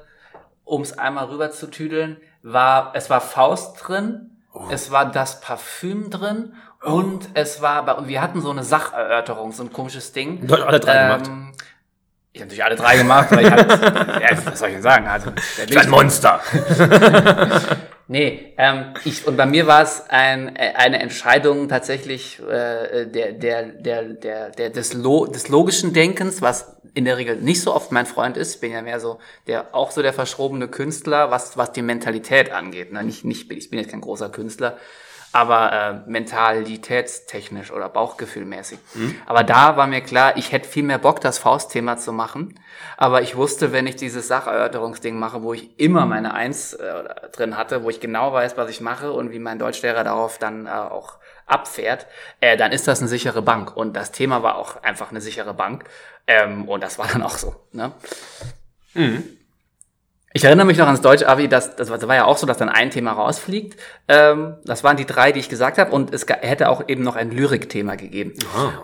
[0.66, 4.68] um es einmal rüber zu tüdeln, war, es war Faust drin, Oh.
[4.72, 9.74] es war das Parfüm drin und es war, wir hatten so eine Sacherörterung, so ein
[9.74, 10.50] komisches Ding.
[10.50, 11.30] Alle drei gemacht.
[12.36, 15.08] Ich habe natürlich alle drei gemacht, weil ich halt, ja, was soll ich denn sagen?
[15.08, 15.32] Also,
[15.70, 16.42] der Ein Monster.
[18.08, 23.32] Nee, ähm, ich, und bei mir war es ein, äh, eine Entscheidung tatsächlich äh, der,
[23.32, 27.74] der, der, der, der, des, Lo des logischen Denkens, was in der Regel nicht so
[27.74, 28.54] oft mein Freund ist.
[28.54, 29.18] Ich bin ja mehr so
[29.48, 32.94] der auch so der verschrobene Künstler, was, was die Mentalität angeht.
[32.94, 33.04] Ne?
[33.04, 34.78] Nicht, nicht, ich bin jetzt kein großer Künstler,
[35.36, 38.80] aber äh, mentalitätstechnisch oder bauchgefühlmäßig.
[39.26, 42.58] Aber da war mir klar, ich hätte viel mehr Bock, das Faustthema zu machen.
[42.96, 47.58] Aber ich wusste, wenn ich dieses Sacherörterungsding mache, wo ich immer meine Eins äh, drin
[47.58, 50.70] hatte, wo ich genau weiß, was ich mache und wie mein Deutschlehrer darauf dann äh,
[50.70, 52.08] auch abfährt,
[52.40, 53.76] äh, dann ist das eine sichere Bank.
[53.76, 55.84] Und das Thema war auch einfach eine sichere Bank.
[56.28, 57.54] Ähm, und das war dann auch so.
[57.74, 57.92] Ne?
[60.36, 62.68] Ich erinnere mich noch ans Deutsch-Abi, dass das das war ja auch so, dass dann
[62.68, 63.80] ein Thema rausfliegt.
[64.10, 67.16] Ähm, das waren die drei, die ich gesagt habe, und es hätte auch eben noch
[67.16, 68.34] ein Lyrikthema gegeben.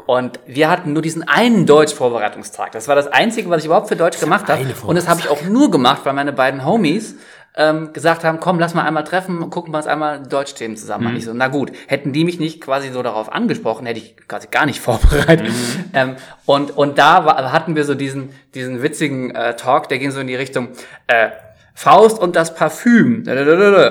[0.05, 2.71] Und wir hatten nur diesen einen Deutsch-Vorbereitungstag.
[2.71, 4.65] Das war das Einzige, was ich überhaupt für Deutsch gemacht habe.
[4.87, 7.15] Und das habe ich auch nur gemacht, weil meine beiden Homies
[7.55, 11.15] ähm, gesagt haben, komm, lass mal einmal treffen, gucken wir uns einmal Deutschthemen zusammen an.
[11.17, 14.47] Ich so, na gut, hätten die mich nicht quasi so darauf angesprochen, hätte ich quasi
[14.49, 15.51] gar nicht vorbereitet.
[15.93, 20.11] Ähm, und, und da war, hatten wir so diesen, diesen witzigen äh, Talk, der ging
[20.11, 20.69] so in die Richtung,
[21.07, 21.29] äh,
[21.73, 23.23] Faust und das Parfüm.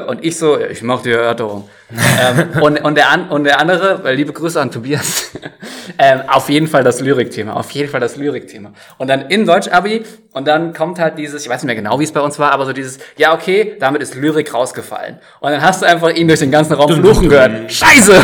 [0.06, 1.68] Und ich so, ich mach die Erörterung.
[1.90, 5.30] ähm, und, und, der an, und der andere, äh, liebe Grüße an Tobias,
[5.98, 8.72] ähm, auf jeden Fall das Lyrikthema, auf jeden Fall das Lyrikthema.
[8.98, 12.04] Und dann in Deutsch-Abi, und dann kommt halt dieses, ich weiß nicht mehr genau, wie
[12.04, 15.18] es bei uns war, aber so dieses, ja okay, damit ist Lyrik rausgefallen.
[15.40, 17.72] Und dann hast du einfach ihn durch den ganzen Raum fluchen gehört.
[17.72, 18.14] Scheiße!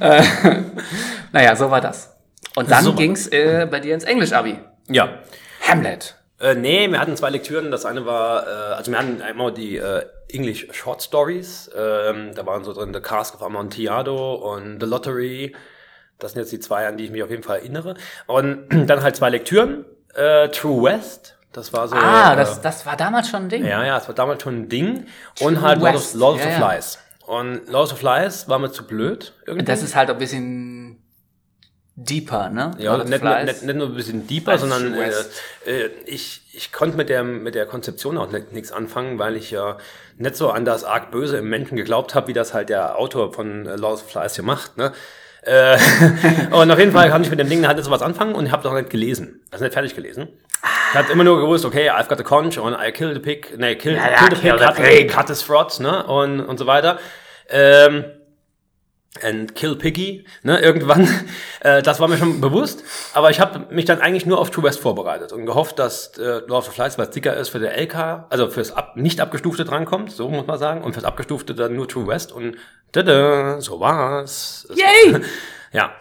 [0.00, 0.22] äh,
[1.32, 2.16] naja, so war das.
[2.54, 4.58] Und dann So ging's äh, bei dir ins Englisch-Abi.
[4.88, 5.10] Ja.
[5.68, 6.16] Hamlet.
[6.38, 7.70] Äh, nee, wir hatten zwei Lektüren.
[7.70, 11.70] Das eine war, äh, also wir hatten einmal die äh, English Short Stories.
[11.76, 15.54] Ähm, da waren so drin The Cask of Amontillado und The Lottery.
[16.18, 17.94] Das sind jetzt die zwei, an die ich mich auf jeden Fall erinnere.
[18.26, 19.84] Und dann halt zwei Lektüren.
[20.14, 21.36] Äh, True West.
[21.52, 21.96] Das war so.
[21.96, 23.64] Ah, äh, das, das war damals schon ein Ding.
[23.64, 25.06] ja, ja, es war damals schon ein Ding.
[25.40, 26.14] Und halt Lord of, West.
[26.14, 26.70] Lord of Ja, the ja.
[26.70, 26.98] Flies.
[27.26, 29.32] Und Lord of Flies war mir zu blöd.
[29.46, 29.64] Irgendwie.
[29.64, 30.85] Das ist halt ein bisschen
[31.96, 32.72] deeper, ne?
[32.78, 33.44] Ja, nicht, Flies.
[33.46, 35.10] nicht, nicht nur ein bisschen deeper, Als sondern äh,
[35.66, 39.78] äh, ich, ich konnte mit der, mit der Konzeption auch nichts anfangen, weil ich ja
[40.18, 43.32] nicht so an das arg Böse im Menschen geglaubt habe, wie das halt der Autor
[43.32, 44.76] von äh, Lord of Flies hier macht.
[44.76, 44.92] Ne?
[45.42, 45.78] Äh,
[46.50, 48.52] und auf jeden Fall kann ich mit dem Ding halt so was anfangen und ich
[48.52, 49.40] habe noch nicht gelesen.
[49.50, 50.28] Also nicht fertig gelesen.
[50.92, 53.54] Ich habe immer nur gewusst, okay, I've got a conch und I kill the pig,
[53.56, 55.08] nee, kill, Ja, kill ja, the kill pig, the cut, pig.
[55.10, 56.98] cut his throat, ne, und, und so weiter.
[57.48, 58.04] Ähm,
[59.24, 61.08] and Kill Piggy, ne, irgendwann.
[61.60, 62.84] Äh, das war mir schon bewusst.
[63.14, 66.42] Aber ich habe mich dann eigentlich nur auf True West vorbereitet und gehofft, dass äh,
[66.46, 69.64] Lord of Lights, weil es dicker ist, für der LK, also fürs ab, nicht abgestufte
[69.64, 72.56] drankommt, so muss man sagen, und fürs abgestufte dann nur True West und
[72.92, 74.68] tada, so war's.
[74.74, 75.20] Yay!
[75.72, 75.92] ja.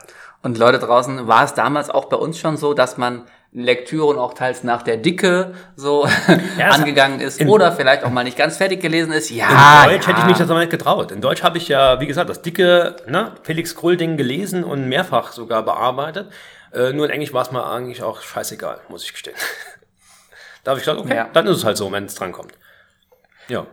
[0.44, 3.24] Und Leute draußen, war es damals auch bei uns schon so, dass man
[3.58, 6.06] Lektüren auch teils nach der Dicke so
[6.60, 9.30] Ja, es- angegangen ist oder vielleicht auch mal nicht ganz fertig gelesen ist?
[9.30, 10.10] Ja, In Deutsch ja.
[10.10, 11.12] hätte ich mich das aber nicht getraut.
[11.12, 15.32] In Deutsch habe ich ja, wie gesagt, das dicke ne, Felix Krull-Ding gelesen und mehrfach
[15.32, 16.32] sogar bearbeitet.
[16.74, 19.38] Äh, nur in Englisch war es mir eigentlich auch scheißegal, muss ich gestehen.
[20.66, 21.30] da habe ich gedacht, okay, Ja.
[21.32, 22.52] dann ist es halt so, wenn es drankommt.
[23.48, 23.68] Ja.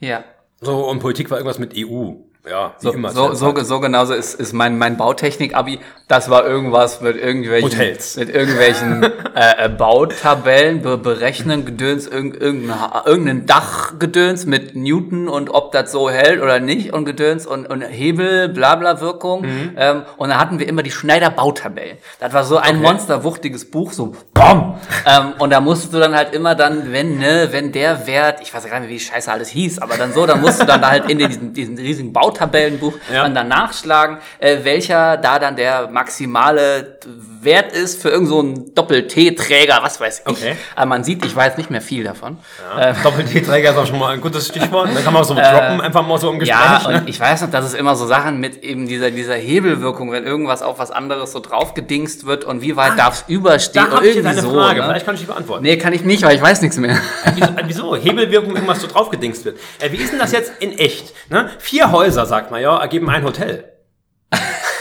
[0.00, 0.24] Ja.
[0.60, 2.12] So, und Politik war irgendwas mit EU.
[2.48, 3.10] Ja, So, immer.
[3.10, 5.80] so, so, so genauso ist, ist mein, mein Bautechnik-Abi.
[6.08, 8.18] Das war irgendwas mit irgendwelchen, Hotels.
[8.18, 9.02] mit irgendwelchen
[9.34, 16.10] äh, äh, Bautabellen, be berechnen, Gedöns, irgend, irgendein, Dachgedöns mit Newton und ob das so
[16.10, 19.46] hält oder nicht und Gedöns und, und Hebel, Blabla Wirkung.
[19.76, 21.96] Ähm, und dann hatten wir immer die Schneider Bautabellen.
[22.20, 24.78] Das war so ein monsterwuchtiges Buch, so BOM!
[25.06, 28.52] ähm, und da musstest du dann halt immer dann, wenn, ne, wenn der Wert, ich
[28.52, 30.82] weiß gar nicht mehr, wie scheiße alles hieß, aber dann so, dann musst du dann
[30.82, 33.24] da halt in diesen, diesen riesigen Bautabellenbuch Ja.
[33.24, 36.98] dann dann nachschlagen, äh, welcher da dann der maximale
[37.44, 40.26] Wert ist für irgend so einen Doppel-T-Träger, was weiß ich.
[40.26, 40.56] Okay.
[40.76, 42.38] Aber man sieht, ich weiß nicht mehr viel davon.
[42.78, 42.92] Ja.
[43.02, 44.88] Doppel-T-Träger ist auch schon mal ein gutes Stichwort.
[44.94, 46.56] Da kann man auch so droppen, einfach mal so im Gespräch.
[46.58, 46.98] Äh, Ja, ne?
[47.00, 50.24] und ich weiß noch, dass es immer so Sachen mit eben dieser, dieser Hebelwirkung, wenn
[50.24, 54.04] irgendwas auf was anderes so draufgedingst wird und wie weit darf es überstehen Da ich
[54.04, 54.50] jetzt irgendwie eine so.
[54.52, 54.80] Frage.
[54.80, 54.86] Ne?
[54.86, 55.62] Vielleicht kann ich die beantworten.
[55.62, 56.98] Nee, kann ich nicht, weil ich weiß nichts mehr.
[57.34, 57.96] Wieso, äh, wieso?
[57.96, 59.58] Hebelwirkung, irgendwas so draufgedingst wird.
[59.80, 61.12] Äh, wie ist denn das jetzt in echt?
[61.30, 61.48] Ne?
[61.58, 63.64] Vier Häuser, sagt man ja, ergeben ein Hotel.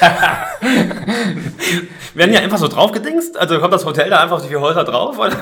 [2.13, 3.37] Werden ja einfach so draufgedingst?
[3.37, 5.17] Also kommt das Hotel da einfach auf die vier Häuser drauf?
[5.17, 5.37] Oder?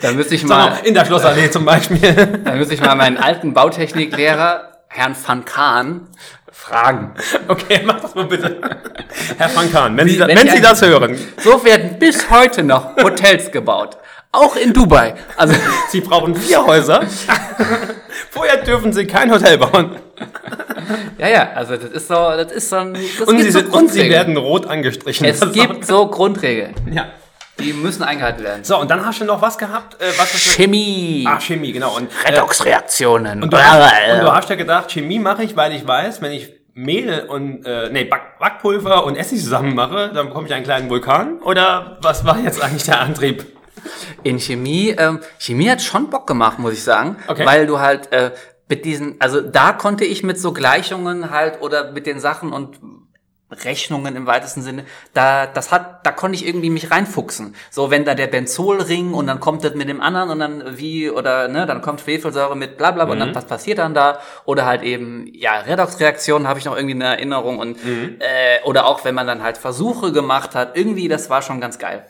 [0.00, 2.14] Da müsste ich mal, mal, in der Schlossallee zum Beispiel.
[2.44, 6.06] da müsste ich mal meinen alten Bautechniklehrer, Herrn van Kahn,
[6.52, 7.14] fragen.
[7.48, 8.60] Okay, mach das mal bitte.
[9.38, 12.62] Herr Frank Kahn, wenn, Sie, wenn wenn ich Sie das hören, So werden bis heute
[12.62, 13.96] noch Hotels gebaut.
[14.32, 15.14] Auch in Dubai.
[15.36, 15.54] Also,
[15.90, 17.02] Sie brauchen vier Häuser.
[18.30, 19.96] Vorher dürfen Sie kein Hotel bauen.
[21.18, 23.72] ja, ja, also das ist so, das ist so ein, das Und Sie, so sind,
[23.72, 25.26] und Sie werden rot angestrichen.
[25.26, 26.74] Es gibt so Grundregeln.
[26.92, 27.06] Ja.
[27.58, 28.62] Die müssen eingehalten werden.
[28.62, 30.00] So, und dann hast du noch was gehabt?
[30.00, 31.24] Äh, was ist Chemie.
[31.26, 31.96] Ah, Chemie, genau.
[31.96, 33.42] Und, äh, Redoxreaktionen.
[33.42, 36.30] Und du, hast, und du hast ja gedacht, Chemie mache ich, weil ich weiß, wenn
[36.30, 40.62] ich Mehl und äh, nee, Back, Backpulver und Essig zusammen mache, dann bekomme ich einen
[40.62, 41.40] kleinen Vulkan?
[41.40, 43.57] Oder was war jetzt eigentlich der Antrieb?
[44.22, 47.44] In Chemie, ähm, Chemie hat schon Bock gemacht, muss ich sagen, Okay.
[47.46, 48.32] weil du halt äh,
[48.68, 52.78] mit diesen, also da konnte ich mit so Gleichungen halt oder mit den Sachen und
[53.50, 57.54] Rechnungen im weitesten Sinne, da das hat, da konnte ich irgendwie mich reinfuchsen.
[57.70, 61.08] So wenn da der Benzolring und dann kommt das mit dem anderen und dann wie
[61.08, 64.66] oder ne, dann kommt Schwefelsäure mit bla bla und dann was passiert dann da oder
[64.66, 69.14] halt eben ja Redoxreaktionen habe ich noch irgendwie eine Erinnerung und äh, oder auch wenn
[69.14, 72.04] man dann halt Versuche gemacht hat, irgendwie das war schon ganz geil.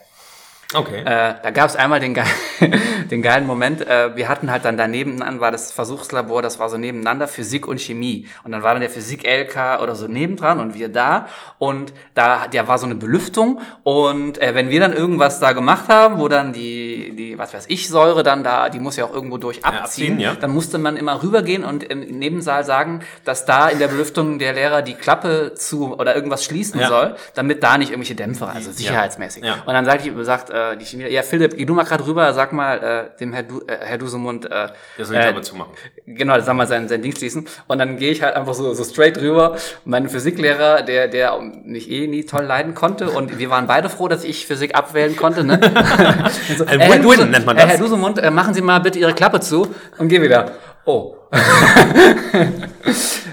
[0.74, 1.00] Okay.
[1.00, 2.26] Äh, da gab es einmal den, geil,
[3.10, 3.86] den geilen Moment.
[3.86, 7.66] Äh, wir hatten halt dann daneben an war das Versuchslabor, das war so nebeneinander Physik
[7.66, 11.26] und Chemie und dann war dann der Physik LK oder so nebendran und wir da
[11.58, 15.88] und da der war so eine Belüftung und äh, wenn wir dann irgendwas da gemacht
[15.88, 19.14] haben, wo dann die die was weiß ich Säure dann da, die muss ja auch
[19.14, 20.34] irgendwo durch abziehen, abziehen, ja.
[20.34, 24.52] dann musste man immer rübergehen und im Nebensaal sagen, dass da in der Belüftung der
[24.52, 26.88] Lehrer die Klappe zu oder irgendwas schließen Ja.
[26.88, 29.44] soll, damit da nicht irgendwelche Dämpfer, also sicherheitsmäßig.
[29.44, 29.62] Ja.
[29.64, 32.32] Und dann sagt, ich, sagt äh, die Chemie, ja Philipp, geh du mal gerade rüber,
[32.32, 32.78] sag mal
[33.14, 35.72] äh, dem Herr, du, äh, Herr Dusemund, äh, Das soll ich äh, aber zumachen.
[36.06, 37.46] genau, sag mal sein, sein Ding schließen.
[37.66, 39.56] Und dann gehe ich halt einfach so, so straight rüber.
[39.84, 44.08] Mein Physiklehrer, der, der mich eh nie toll leiden konnte und wir waren beide froh,
[44.08, 45.44] dass ich Physik abwählen konnte.
[45.44, 45.60] Ne?
[46.58, 47.70] so, Ein äh, Herr Win-Win Duse- nennt man äh, das.
[47.70, 50.52] Herr Dusemund, äh, machen Sie mal bitte Ihre Klappe zu und geh wieder.
[50.88, 51.16] Oh.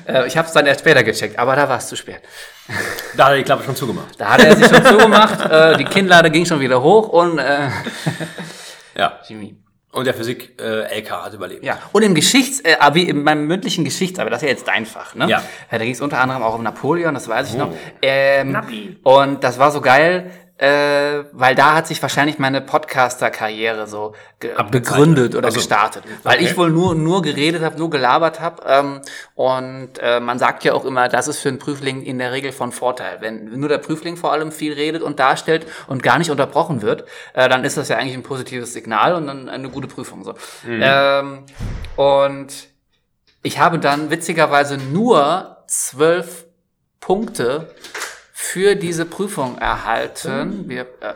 [0.08, 2.20] Äh, ich habe es dann erst später gecheckt, aber da war es zu spät.
[3.18, 4.14] Da hat er die Klappe schon zugemacht.
[4.20, 7.70] Da hat er sich schon zugemacht, äh, die Kinnlade ging schon wieder hoch und äh,
[8.96, 9.20] Ja.
[9.26, 9.58] Chemie.
[9.92, 11.64] Und der Physik äh, LK hat überlebt.
[11.64, 14.86] Ja, und im Geschichts, äh, Abi, in meinem mündlichen Geschichtsabi, das ist ja jetzt dein
[14.86, 15.28] Fach, ne?
[15.28, 15.42] Ja.
[15.72, 17.60] da ging es unter anderem auch um Napoleon, das weiß ich Oh.
[17.66, 17.74] noch.
[18.04, 19.00] Ähm, Nappi.
[19.04, 24.14] und das war so geil, äh, weil da hat sich wahrscheinlich meine Podcaster-Karriere so
[24.72, 26.04] begründet oder Also, gestartet.
[26.24, 26.46] Weil okay.
[26.46, 28.64] ich wohl nur, nur geredet habe, nur gelabert habe.
[28.66, 29.02] Ähm,
[29.36, 32.54] und äh, man sagt ja auch immer, das ist für einen Prüfling in der Regel
[32.54, 33.18] von Vorteil.
[33.20, 37.04] Wenn nur der Prüfling vor allem viel redet und darstellt und gar nicht unterbrochen wird,
[37.34, 40.24] äh, dann ist das ja eigentlich ein positives Signal und dann eine gute Prüfung.
[40.24, 40.36] So.
[40.66, 41.44] Ähm,
[41.98, 42.54] und
[43.44, 46.46] ich habe dann witzigerweise nur zwölf
[47.02, 47.76] Punkte
[48.52, 50.70] für diese Prüfung erhalten.
[50.70, 51.14] Wir, äh.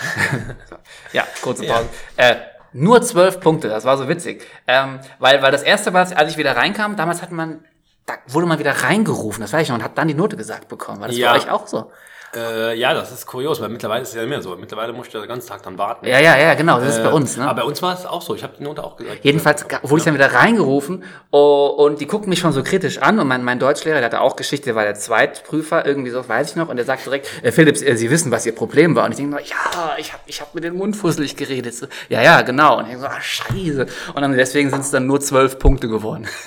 [1.12, 1.88] Ja, kurze Pause.
[2.16, 2.36] Äh,
[2.72, 4.46] nur zwölf Punkte, das war so witzig.
[4.66, 7.64] Ähm, weil, weil das erste war, als ich wieder reinkam, damals hat man
[8.06, 10.68] da wurde man wieder reingerufen, das weiß ich noch, und hat dann die Note gesagt
[10.68, 11.00] bekommen.
[11.00, 11.32] War das Ja.
[11.32, 11.92] bei euch auch so?
[12.36, 14.54] Äh, ja, das ist kurios, weil mittlerweile ist es ja nicht mehr so.
[14.54, 16.06] Mittlerweile musst du den ganzen Tag dann warten.
[16.06, 17.36] Ja, ja, ja, genau, das ist bei uns.
[17.36, 17.44] Ne?
[17.48, 18.36] Aber bei uns war es auch so.
[18.36, 19.18] Ich habe die Note auch gesagt.
[19.24, 21.02] Jedenfalls ga- wurde ich dann wieder reingerufen
[21.32, 24.20] oh, und die guckten mich schon so kritisch an und mein, mein Deutschlehrer, der hatte
[24.20, 27.26] auch Geschichte, der war der Zweitprüfer, irgendwie so, weiß ich noch, und der sagt direkt,
[27.42, 29.06] äh, Philips, äh, Sie wissen, was Ihr Problem war.
[29.06, 31.74] Und ich denke mir, ja, ich habe ich hab mit dem Mund fusselig geredet.
[31.74, 32.78] So, ja, ja, genau.
[32.78, 33.86] Und ich denke so, ah, scheiße.
[34.14, 36.28] Und dann deswegen sind es dann nur zwölf Punkte geworden.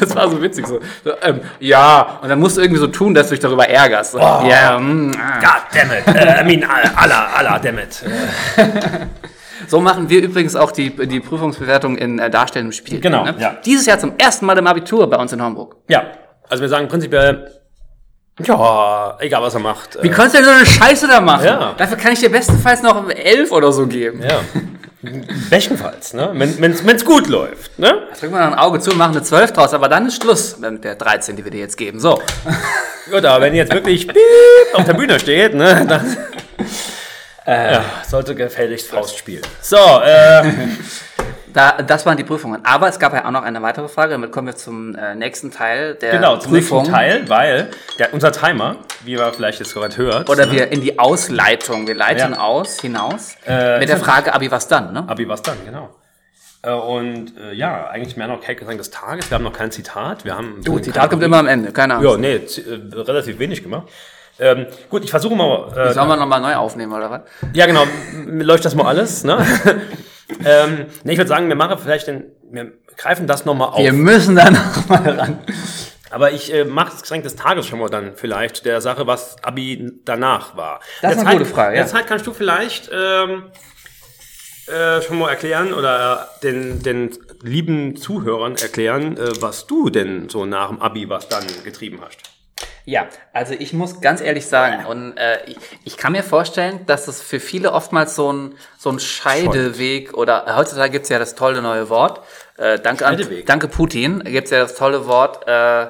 [0.00, 0.66] das war so witzig.
[0.66, 3.68] So, so ähm, ja, und dann musst du irgendwie so tun, dass du dich darüber
[3.68, 4.12] ärgerst.
[4.12, 5.40] So, Ja, mm, ah.
[5.40, 6.06] God damn it.
[6.06, 8.02] Äh, I mean, Allah, Allah, damn it.
[9.68, 13.00] So machen wir übrigens auch die, die Prüfungsbewertung in äh, darstellendem Spiel.
[13.00, 13.36] Genau, ne?
[13.38, 13.56] ja.
[13.64, 15.76] Dieses Jahr zum ersten Mal im Abitur bei uns in Homburg.
[15.88, 16.04] ja,
[16.48, 17.50] also wir sagen prinzipiell,
[18.44, 20.02] ja, egal was er macht.
[20.02, 21.44] Wie Äh, kannst du denn so eine Scheiße da machen?
[21.46, 21.74] Ja.
[21.76, 24.20] Dafür kann ich dir bestenfalls noch elf oder so geben.
[24.22, 24.40] ja.
[25.50, 26.30] Bestenfalls, ne?
[26.34, 28.06] Wenn wenn's, wenn's gut läuft, ne?
[28.18, 30.84] Drücken wir ein Auge zu und machen eine 12 draus, aber dann ist Schluss mit
[30.84, 31.98] der 13, die wir dir jetzt geben.
[31.98, 32.22] So.
[33.10, 34.16] Gut, aber wenn jetzt wirklich piep
[34.74, 36.16] auf der Bühne steht, ne, dann
[37.46, 39.42] ja, sollte gefälligst Faust spielen.
[39.60, 40.44] So, äh,
[41.52, 42.64] Da, das waren die Prüfungen.
[42.64, 44.12] Aber es gab ja auch noch eine weitere Frage.
[44.12, 46.78] Damit kommen wir zum äh, nächsten Teil der genau, zum Prüfung.
[46.78, 50.72] nächsten Teil, weil der, unser Timer, wie man vielleicht jetzt gerade hört, Oder ne, wir
[50.72, 51.86] in die Ausleitung.
[51.86, 52.38] Wir leiten Ja.
[52.40, 53.34] aus, hinaus.
[53.46, 54.92] Äh, mit der Frage, Abi, was dann?
[54.92, 55.04] Ne?
[55.06, 55.90] Abi was dann, genau.
[56.62, 59.30] Äh, Und äh, ja, eigentlich mehr noch kein Gesang des Tages.
[59.30, 60.24] Wir haben noch kein Zitat.
[60.24, 61.72] Wir haben Du, Zitat kommt immer am Ende.
[61.72, 62.12] Keine Ahnung.
[62.12, 63.88] Ja, nee, äh, relativ wenig gemacht.
[64.38, 65.68] Ähm, gut, ich versuche mal.
[65.76, 67.20] Äh, Sollen wir nochmal neu aufnehmen, oder was?
[67.52, 67.84] Ja, genau.
[68.26, 69.44] Läuft das mal alles, ne?
[70.44, 73.78] ähm, nee, ich würde sagen, wir machen vielleicht den, wir greifen das nochmal auf.
[73.78, 75.38] Wir müssen da nochmal ran.
[76.10, 79.42] Aber ich äh, mache das Geschenk des Tages schon mal dann vielleicht der Sache, was
[79.42, 80.80] Abi danach war.
[81.00, 81.82] Das ist eine gute Frage, ja.
[81.82, 83.44] Derzeit kannst du vielleicht ähm,
[84.66, 87.10] äh, schon mal erklären oder den, den
[87.42, 92.31] lieben Zuhörern erklären, äh, was du denn so nach dem Abi was dann getrieben hast.
[92.84, 97.06] Ja, also ich muss ganz ehrlich sagen, und äh, ich, ich kann mir vorstellen, dass
[97.06, 101.34] es für viele oftmals so ein, so ein Scheideweg oder äh, heutzutage gibt's ja das
[101.36, 102.22] tolle neue Wort,
[102.56, 105.86] äh, danke, an, danke Putin, gibt's ja das tolle Wort äh,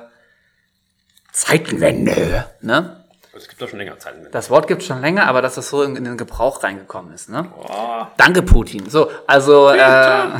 [1.33, 2.45] Zeitenwende.
[2.61, 3.03] Ne?
[3.35, 4.15] Es gibt doch schon länger Zeit.
[4.31, 7.31] Das Wort gibt's schon länger, aber dass das so in, in den Gebrauch reingekommen ist.
[7.31, 7.51] Ne?
[8.19, 8.91] Danke Putin.
[8.91, 10.27] So, also äh,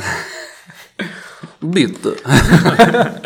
[1.65, 2.17] Bitte.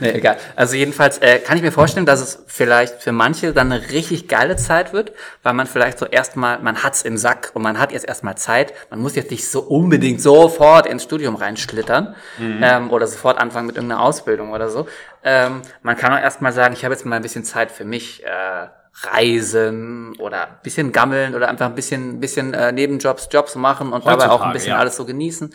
[0.00, 0.36] nee, egal.
[0.56, 4.28] Also jedenfalls äh, kann ich mir vorstellen, dass es vielleicht für manche dann eine richtig
[4.28, 5.12] geile Zeit wird,
[5.42, 8.74] weil man vielleicht so erstmal, man hat's im Sack und man hat jetzt erstmal Zeit.
[8.90, 13.76] Man muss jetzt nicht so unbedingt sofort ins Studium reinschlittern ähm, oder sofort anfangen mit
[13.76, 14.86] irgendeiner Ausbildung oder so.
[15.24, 18.22] Ähm, man kann auch erstmal sagen, ich habe jetzt mal ein bisschen Zeit für mich.
[18.24, 18.68] Äh,
[19.02, 24.04] Reisen oder ein bisschen gammeln oder einfach ein bisschen, bisschen äh, Nebenjobs, Jobs machen und
[24.04, 24.78] dabei auch ein Heutzutage, bisschen ja.
[24.78, 25.54] alles so genießen.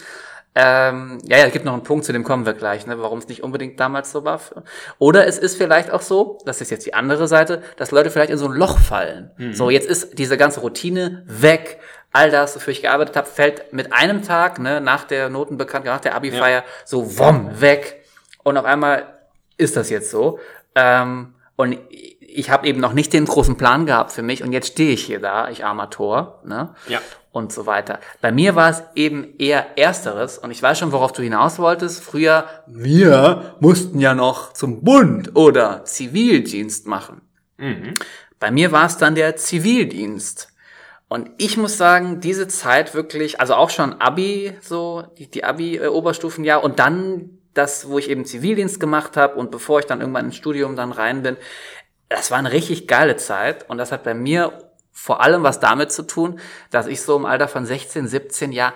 [0.55, 3.17] Ähm, ja, ja, es gibt noch einen Punkt, zu dem kommen wir gleich, ne, warum
[3.19, 4.39] es nicht unbedingt damals so war.
[4.99, 8.29] Oder es ist vielleicht auch so, das ist jetzt die andere Seite, dass Leute vielleicht
[8.29, 9.31] in so ein Loch fallen.
[9.53, 11.79] So, jetzt ist diese ganze Routine weg.
[12.11, 16.01] All das, wofür ich gearbeitet habe, fällt mit einem Tag, ne, nach der Notenbekannt, nach
[16.01, 18.03] der Abi-Feier, so wumm, weg.
[18.43, 19.07] Und auf einmal
[19.57, 20.37] ist das jetzt so.
[20.75, 21.77] Ähm, und
[22.19, 25.03] ich habe eben noch nicht den großen Plan gehabt für mich und jetzt stehe ich
[25.03, 26.75] hier da, ich armer Tor, ne?
[26.87, 26.99] Ja.
[27.33, 27.99] Und so weiter.
[28.21, 32.03] Bei mir war es eben eher Ersteres und ich weiß schon, worauf du hinaus wolltest.
[32.03, 37.21] Früher, wir mussten ja noch zum Bund oder Zivildienst machen.
[38.39, 40.49] Bei mir war es dann der Zivildienst.
[41.07, 46.63] Und ich muss sagen, diese Zeit wirklich, also auch schon Abi, so die, die Abi-Oberstufenjahr
[46.63, 50.35] und dann das, wo ich eben Zivildienst gemacht habe und bevor ich dann irgendwann ins
[50.35, 51.37] Studium dann rein bin,
[52.09, 55.91] das war eine richtig geile Zeit und das hat bei mir vor allem was damit
[55.91, 56.39] zu tun,
[56.69, 58.73] dass ich so im Alter von 16, 17 Jahr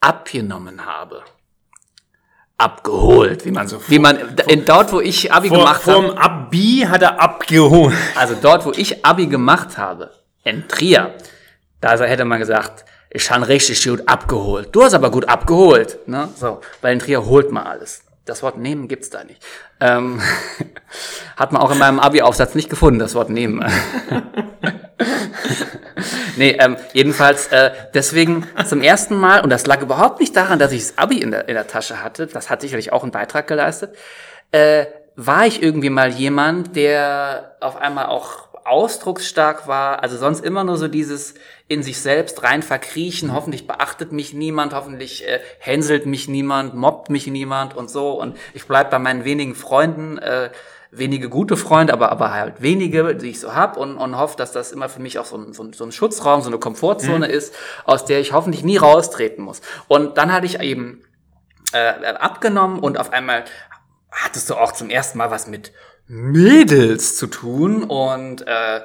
[0.00, 1.22] abgenommen habe.
[2.56, 5.92] Abgeholt, wie man so, wie man, in, dort, wo ich Abi Vor, gemacht habe.
[5.92, 7.94] vorm Abi hat er abgeholt.
[8.14, 10.10] Also dort, wo ich Abi gemacht habe,
[10.44, 11.14] in Trier,
[11.80, 14.68] da hätte man gesagt, ich habe richtig gut abgeholt.
[14.72, 16.06] Du hast aber gut abgeholt.
[16.06, 16.28] Ne?
[16.36, 18.02] So, weil in Trier holt man alles.
[18.24, 19.42] Das Wort nehmen gibt's da nicht.
[19.80, 20.20] Ähm,
[21.36, 23.64] hat man auch in meinem Abi-Aufsatz nicht gefunden, das Wort nehmen.
[26.36, 30.72] nee, ähm, jedenfalls äh, deswegen zum ersten Mal, und das lag überhaupt nicht daran, dass
[30.72, 33.46] ich das Abi in der, in der Tasche hatte, das hat sicherlich auch einen Beitrag
[33.46, 33.96] geleistet,
[34.52, 40.64] äh, war ich irgendwie mal jemand, der auf einmal auch ausdrucksstark war, also sonst immer
[40.64, 41.34] nur so dieses
[41.66, 47.10] in sich selbst rein verkriechen, hoffentlich beachtet mich niemand, hoffentlich äh, hänselt mich niemand, mobbt
[47.10, 48.12] mich niemand und so.
[48.12, 50.50] Und ich bleib bei meinen wenigen Freunden, äh,
[50.92, 54.52] wenige gute Freunde, aber, aber halt wenige, die ich so hab und, und hoffe, dass
[54.52, 57.26] das immer für mich auch so ein, so ein, so ein Schutzraum, so eine Komfortzone
[57.26, 57.54] ist,
[57.84, 59.60] aus der ich hoffentlich nie raustreten muss.
[59.88, 61.04] Und dann hatte ich eben
[61.72, 63.44] äh, abgenommen und auf einmal
[64.10, 65.72] hattest du auch zum ersten Mal was mit
[66.10, 67.84] Mädels zu tun.
[67.84, 68.80] Und äh,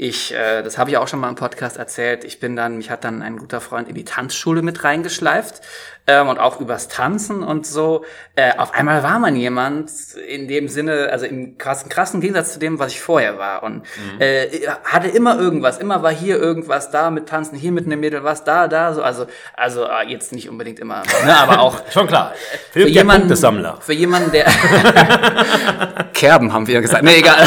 [0.00, 2.88] ich, äh, das habe ich auch schon mal im Podcast erzählt, ich bin dann, mich
[2.88, 5.60] hat dann ein guter Freund in die Tanzschule mit reingeschleift
[6.06, 8.04] ähm, und auch übers Tanzen und so.
[8.36, 9.90] Äh, auf einmal war man jemand
[10.28, 13.78] in dem Sinne, also im krassen, krassen Gegensatz zu dem, was ich vorher war und
[13.78, 14.20] mhm.
[14.20, 14.46] äh,
[14.84, 18.44] hatte immer irgendwas, immer war hier irgendwas da mit Tanzen, hier mit einem Mädel was,
[18.44, 19.26] da, da, so, also,
[19.56, 21.82] also äh, jetzt nicht unbedingt immer, ne, aber auch.
[21.90, 22.34] Schon klar.
[22.70, 23.34] Für jemanden,
[23.80, 24.46] für jemanden, der
[26.14, 27.02] Kerben haben wir gesagt.
[27.02, 27.44] Nee, egal.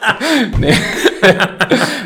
[0.58, 0.76] nee.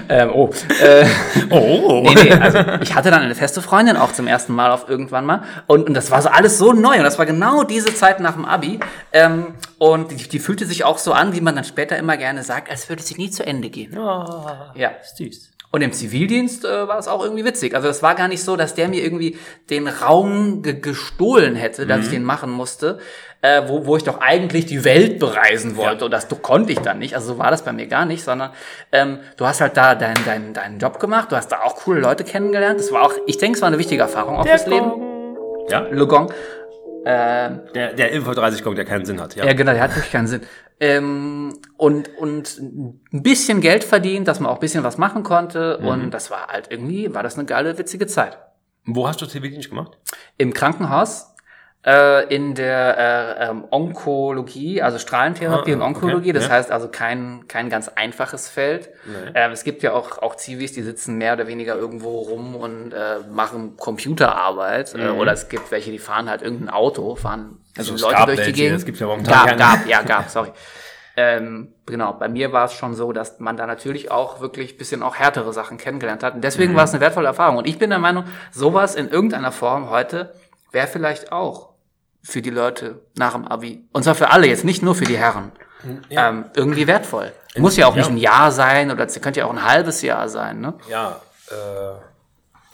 [0.09, 0.51] Ähm, oh.
[0.81, 1.07] Äh,
[1.51, 2.03] oh.
[2.05, 5.27] Nee, nee, also ich hatte dann eine feste Freundin auch zum ersten Mal auf irgendwann
[5.27, 5.43] mal.
[5.67, 6.97] Und, und das war so alles so neu.
[6.97, 8.81] Und das war genau diese Zeit nach dem Abi.
[9.13, 12.43] Ähm, und die, die fühlte sich auch so an, wie man dann später immer gerne
[12.43, 13.97] sagt, als würde sie nie zu Ende gehen.
[13.99, 14.91] Oh, ja.
[15.17, 15.51] Süß.
[15.75, 17.75] Und im Zivildienst äh, war es auch irgendwie witzig.
[17.75, 19.37] Also es war gar nicht so, dass der mir irgendwie
[19.71, 22.05] den Raum ge gestohlen hätte, dass mhm.
[22.05, 23.01] ich den machen musste,
[23.45, 25.99] äh, wo, wo ich doch eigentlich die Welt bereisen wollte.
[25.99, 26.05] Ja.
[26.07, 27.15] Und das konnte ich dann nicht.
[27.15, 28.53] Also so war das bei mir gar nicht, sondern
[28.91, 32.01] ähm, du hast halt da deinen dein, deinen Job gemacht, du hast da auch coole
[32.01, 32.81] Leute kennengelernt.
[32.81, 34.93] Das war auch, ich denke, es war eine wichtige Erfahrung auch fürs Leben.
[35.69, 35.81] Ja.
[35.81, 36.33] Le Gong.
[37.05, 39.45] Äh, der, der Info 30 Gong, der keinen Sinn hat, ja.
[39.45, 40.41] Ja, genau, der hat wirklich keinen Sinn.
[40.81, 45.81] Ähm, und, und ein bisschen Geld verdient, dass man auch ein bisschen was machen konnte.
[45.83, 45.87] Mhm.
[45.87, 48.39] Und das war halt irgendwie, war das eine geile, witzige Zeit.
[48.87, 49.99] Wo hast du Zivildienst gemacht?
[50.39, 51.34] Im Krankenhaus
[51.87, 56.31] äh, in der äh, ähm, Onkologie, also Strahlentherapie ah, und Onkologie.
[56.31, 56.55] Okay, das ja.
[56.55, 58.89] heißt also kein, kein ganz einfaches Feld.
[59.05, 59.33] Nee.
[59.35, 62.93] Ähm, es gibt ja auch, auch Zivis, die sitzen mehr oder weniger irgendwo rum und
[62.93, 64.95] äh, machen Computerarbeit.
[64.95, 65.19] Äh, mhm.
[65.19, 68.79] Oder es gibt welche, die fahren halt irgendein Auto, fahren also Leute durch die Gegend.
[68.79, 70.53] Es gibt ja momentan gab, gab, ja, gab, sorry.
[71.17, 75.03] Ähm, genau, bei mir war es schon so, dass man da natürlich auch wirklich bisschen
[75.03, 76.35] auch härtere Sachen kennengelernt hat.
[76.35, 76.77] Und deswegen mhm.
[76.77, 77.59] war es eine wertvolle Erfahrung.
[77.59, 80.33] Und ich bin der Meinung, sowas in irgendeiner Form heute
[80.73, 81.74] wäre vielleicht auch
[82.25, 83.85] für die Leute nach dem Abi.
[83.93, 85.53] Und zwar für alle, jetzt nicht nur für die Herren.
[86.09, 86.31] Ja.
[86.31, 87.33] Ähm, irgendwie wertvoll.
[87.57, 90.29] Muss ja auch nicht ein Jahr sein oder es könnte ja auch ein halbes Jahr
[90.29, 90.75] sein, ne?
[90.89, 91.21] Ja,
[91.51, 91.55] äh,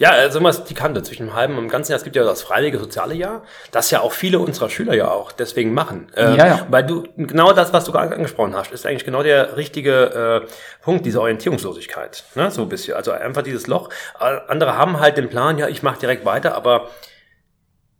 [0.01, 1.99] ja, also immer die Kante zwischen dem halben und dem ganzen Jahr.
[1.99, 5.31] Es gibt ja das freiwillige soziale Jahr, das ja auch viele unserer Schüler ja auch
[5.31, 6.11] deswegen machen.
[6.17, 6.67] Äh, ja, ja.
[6.71, 10.83] Weil du, genau das, was du gerade angesprochen hast, ist eigentlich genau der richtige äh,
[10.83, 12.25] Punkt, diese Orientierungslosigkeit.
[12.35, 12.51] Ne?
[12.51, 12.95] So ein bisschen.
[12.95, 13.91] Also einfach dieses Loch.
[14.19, 16.89] Andere haben halt den Plan, ja, ich mache direkt weiter, aber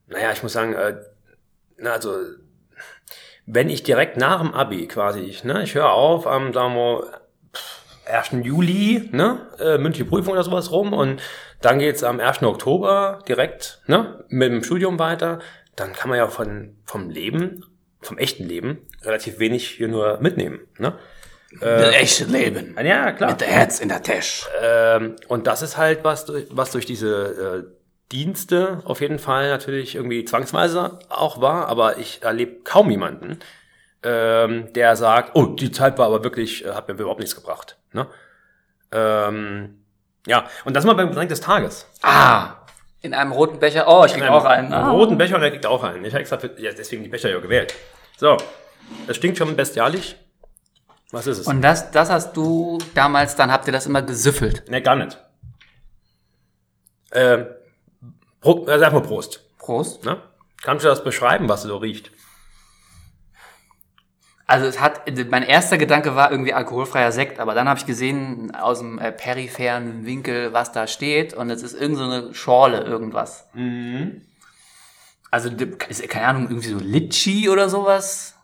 [0.07, 0.97] naja, ich muss sagen, äh,
[1.87, 2.15] also
[3.47, 7.21] wenn ich direkt nach dem Abi quasi, ich, ne, ich höre auf am, sagen wir,
[8.07, 8.45] 1.
[8.45, 11.23] Juli, ne, äh, mündliche Prüfung oder sowas rum und
[11.61, 12.43] dann geht's am 1.
[12.43, 15.41] Oktober direkt, ne, mit dem Studium weiter,
[15.77, 17.65] dann kann man ja von, vom Leben,
[18.01, 20.99] vom echten Leben, relativ wenig hier nur mitnehmen, ne.
[21.61, 22.77] Äh, das echte Leben.
[22.83, 23.31] Ja, klar.
[23.31, 24.47] Mit der Herz in der Tasche.
[24.63, 27.80] Ähm, und das ist halt was, was durch diese äh,
[28.13, 33.39] Dienste auf jeden Fall natürlich irgendwie zwangsweise auch war, aber ich erlebe kaum jemanden,
[34.03, 37.77] ähm, der sagt, oh, die Zeit war aber wirklich, äh, hat mir überhaupt nichts gebracht.
[37.93, 38.07] Ne?
[38.93, 39.85] Ähm,
[40.27, 41.87] ja, und das mal beim Getränk des Tages.
[42.03, 42.57] Ah,
[43.03, 43.87] in einem roten Becher.
[43.89, 44.73] Oh, ich krieg auch einen.
[44.73, 44.91] Ah.
[44.91, 46.05] roten Becher und er kriegt auch einen.
[46.05, 47.75] Ich habe extra für, ja, deswegen die Becher ja gewählt.
[48.17, 48.37] So,
[49.07, 50.17] das stinkt schon bestialisch.
[51.11, 51.47] Was ist es?
[51.47, 54.69] Und das, das hast du damals, dann habt ihr das immer gesüffelt?
[54.69, 55.19] Ne, gar nicht.
[57.13, 57.47] Ähm,
[58.41, 59.41] Pro, äh, sag mal Prost.
[59.59, 60.05] Prost.
[60.05, 60.21] Ne?
[60.63, 62.11] Kannst du das beschreiben, was so riecht?
[64.47, 68.53] Also es hat, mein erster Gedanke war irgendwie alkoholfreier Sekt, aber dann habe ich gesehen
[68.53, 73.49] aus dem äh, peripheren Winkel, was da steht und es ist irgendeine so Schorle, irgendwas.
[73.55, 74.23] Mhm.
[75.31, 75.51] Also
[75.89, 78.35] ist, keine Ahnung, irgendwie so Litchi oder sowas.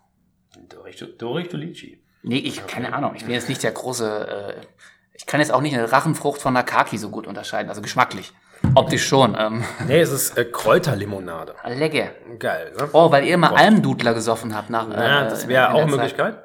[1.19, 2.01] Dorito Litchi.
[2.23, 2.75] Nee, ich, okay.
[2.75, 4.67] keine Ahnung, ich bin jetzt nicht der große, äh,
[5.13, 8.33] ich kann jetzt auch nicht eine Rachenfrucht von einer Kaki so gut unterscheiden, also geschmacklich.
[8.77, 9.35] Optisch schon.
[9.39, 9.65] Ähm.
[9.87, 11.55] Nee, es ist äh, Kräuterlimonade.
[11.65, 12.11] Lecker.
[12.39, 12.89] Geil, ne?
[12.93, 13.59] Oh, weil ihr mal Boah.
[13.59, 14.89] Almdudler gesoffen habt nach.
[14.91, 16.43] Ja, äh, das wäre auch eine Möglichkeit.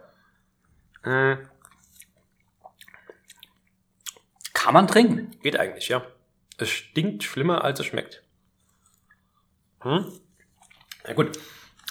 [1.03, 1.35] Äh.
[4.53, 5.31] Kann man trinken.
[5.41, 6.03] Geht eigentlich, ja.
[6.57, 8.23] Es stinkt schlimmer, als es schmeckt.
[9.81, 10.05] Hm?
[11.07, 11.37] Na gut.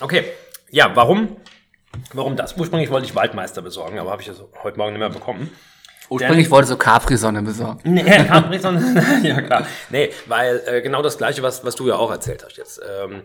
[0.01, 0.25] Okay.
[0.71, 1.37] Ja, warum?
[2.13, 2.57] Warum das?
[2.57, 5.51] Ursprünglich wollte ich Waldmeister besorgen, aber habe ich das heute Morgen nicht mehr bekommen.
[6.11, 7.81] Ursprünglich wollte so Capri-Sonne besorgen.
[7.85, 9.67] Nee, Capri-Sonne, ja klar.
[9.91, 12.81] Nee, weil äh, genau das Gleiche, was, was du ja auch erzählt hast jetzt.
[12.81, 13.23] Ähm,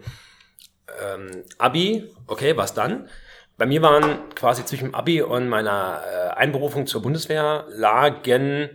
[1.03, 3.09] ähm, Abi, okay, was dann?
[3.57, 8.69] Bei mir waren quasi zwischen Abi und meiner äh, Einberufung zur Bundeswehr lagen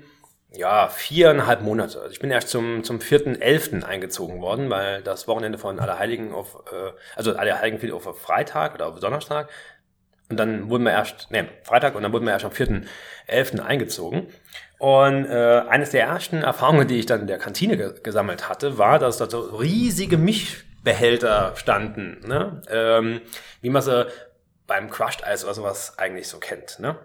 [0.52, 2.00] ja viereinhalb Monate.
[2.00, 6.32] Also ich bin erst zum zum vierten elften eingezogen worden, weil das Wochenende von Allerheiligen
[6.32, 9.48] auf äh, also Allerheiligen fiel auf Freitag oder auf Donnerstag
[10.30, 13.60] und dann wurden wir erst, nee, Freitag und dann wurden wir erst am 4.11.
[13.60, 14.28] eingezogen.
[14.78, 18.78] Und äh, eines der ersten Erfahrungen, die ich dann in der Kantine ge gesammelt hatte,
[18.78, 22.62] war, dass da so riesige Mischbehälter standen, ne?
[22.70, 23.20] ähm,
[23.60, 24.06] wie man sie
[24.66, 26.78] beim Crushed Eis oder sowas eigentlich so kennt.
[26.78, 26.96] Ne?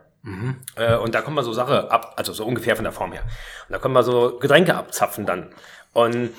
[0.75, 3.23] Äh, und da kommt man so Sache ab, also so ungefähr von der Form her.
[3.67, 5.49] Und da kommt man so Getränke abzapfen dann.
[5.93, 6.31] Und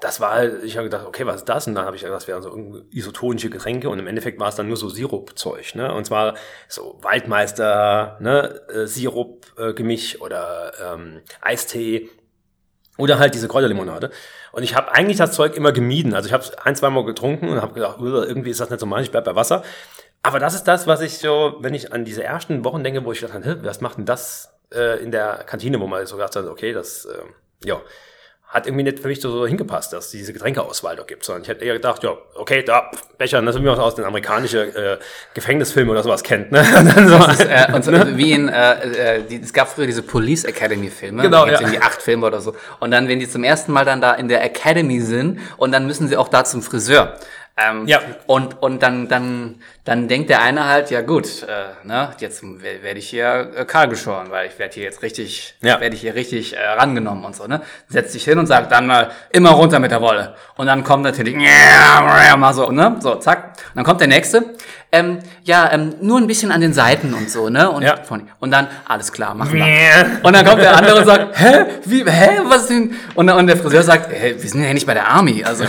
[0.00, 1.66] das war halt, ich habe gedacht, okay, was ist das?
[1.66, 4.54] Und dann habe ich gedacht, das wären so isotonische Getränke und im Endeffekt war es
[4.54, 5.92] dann nur so Sirupzeug, ne?
[5.94, 6.34] Und zwar
[6.68, 12.08] so Waldmeister, ne, äh, Sirup, äh, oder ähm, Eistee
[12.98, 14.10] oder halt diese Kräuterlimonade.
[14.52, 16.14] Und ich habe eigentlich das Zeug immer gemieden.
[16.14, 18.70] Also ich habe es ein, zwei Mal getrunken und habe gedacht, "Ugh, irgendwie ist das
[18.70, 19.62] nicht so meins, ich bleib bei Wasser.
[20.22, 23.12] Aber das ist das, was ich so, wenn ich an diese ersten Wochen denke, wo
[23.12, 26.36] ich dachte, "Hä, was macht denn das äh, in der Kantine, wo man so gedacht
[26.36, 27.22] hat, okay, das, äh,
[27.64, 27.80] ja,
[28.50, 31.48] hat irgendwie nicht für mich so, hingepasst, dass es diese Getränkeauswahl da gibt, sondern ich
[31.48, 34.98] hätte eher gedacht, ja, okay, da, Becher, das ist wie man aus den amerikanischen äh,
[35.34, 36.60] Gefängnisfilmen oder sowas kennt, ne?
[36.60, 40.02] Und dann so, Äh, und so, wie in, äh, äh, die, es gab früher diese
[40.02, 41.22] Police Academy Filme.
[41.22, 41.60] Genau, ja.
[41.60, 42.56] irgendwie acht Filme oder so.
[42.80, 45.86] Und dann, wenn die zum ersten Mal dann da in der Academy sind und dann
[45.86, 47.16] müssen sie auch da zum Friseur.
[47.56, 48.00] Ähm, Ja.
[48.26, 52.82] Und, und dann, dann, dann denkt der eine halt, ja gut, äh, ne, jetzt wer-
[52.82, 55.80] werde ich hier äh, kahl geschoren, weil ich werde hier jetzt richtig, Ja.
[55.80, 57.62] werde ich hier richtig äh, rangenommen und so, ne?
[57.88, 60.34] Setzt sich hin und sagt dann mal immer runter mit der Wolle.
[60.56, 61.34] Und dann kommt natürlich,
[62.36, 62.96] mal so, ne?
[63.00, 63.52] So, zack.
[63.70, 64.54] Und dann kommt der nächste.
[64.92, 67.70] Ähm, ja, ähm, nur ein bisschen an den Seiten und so, ne?
[67.70, 67.96] Und, Ja.
[68.02, 69.64] von, und dann, alles klar, machen wir.
[70.24, 71.64] Und dann kommt der andere und sagt, hä?
[71.84, 72.40] Wie, hä?
[72.48, 72.94] Was denn?
[73.14, 75.44] Und, und der Friseur sagt, hä, wir sind ja nicht bei der Army.
[75.44, 75.64] Also,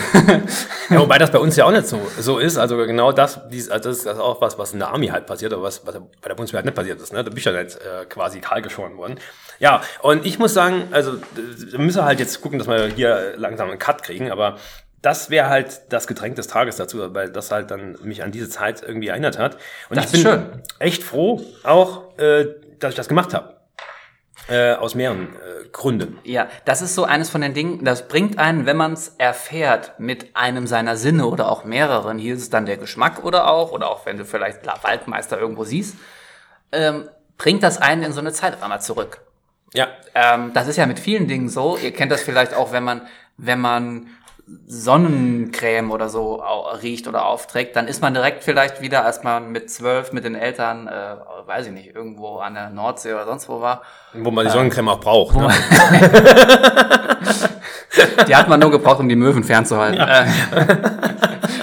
[0.90, 2.58] Ja, wobei das bei uns ja auch nicht so, so ist.
[2.58, 5.08] Also genau das, dies, also das ist das ist auch was, was in der Army
[5.08, 7.14] halt passiert, aber was, was bei der Bundeswehr halt nicht passiert ist.
[7.14, 7.24] Ne?
[7.24, 9.20] Da bin ich ja nicht äh, quasi kahl geschoren worden.
[9.60, 13.70] Ja, und ich muss sagen, also wir müssen halt jetzt gucken, dass wir hier langsam
[13.70, 14.58] einen Cut kriegen, aber
[15.02, 18.50] das wäre halt das Getränk des Tages dazu, weil das halt dann mich an diese
[18.50, 19.58] Zeit irgendwie erinnert hat.
[19.90, 22.46] Und Das ich bin echt froh auch, äh,
[22.80, 23.61] dass ich das gemacht habe.
[24.48, 26.18] Äh, aus mehreren äh, Gründen.
[26.24, 29.94] Ja, das ist so eines von den Dingen, das bringt einen, wenn man es erfährt,
[30.00, 33.72] mit einem seiner Sinne oder auch mehreren, hier ist es dann der Geschmack oder auch,
[33.72, 35.96] oder auch wenn du vielleicht La Waldmeister irgendwo siehst,
[36.72, 39.22] ähm, bringt das einen in so eine Zeit auf einmal zurück.
[39.74, 41.78] Ja, Ähm, das ist ja mit vielen Dingen so.
[41.78, 44.08] Ihr kennt das vielleicht auch, wenn man, wenn man
[44.68, 46.36] Sonnencreme oder so
[46.82, 50.36] riecht oder aufträgt, dann ist man direkt vielleicht wieder, als man mit zwölf mit den
[50.36, 51.16] Eltern, äh,
[51.46, 53.82] weiß ich nicht, irgendwo an der Nordsee oder sonst wo war,
[54.14, 55.36] wo man die Sonnencreme auch braucht.
[55.36, 55.50] Ne?
[58.28, 60.00] Die hat man nur gebraucht, um die Möwen fernzuhalten.
[60.00, 60.26] Äh,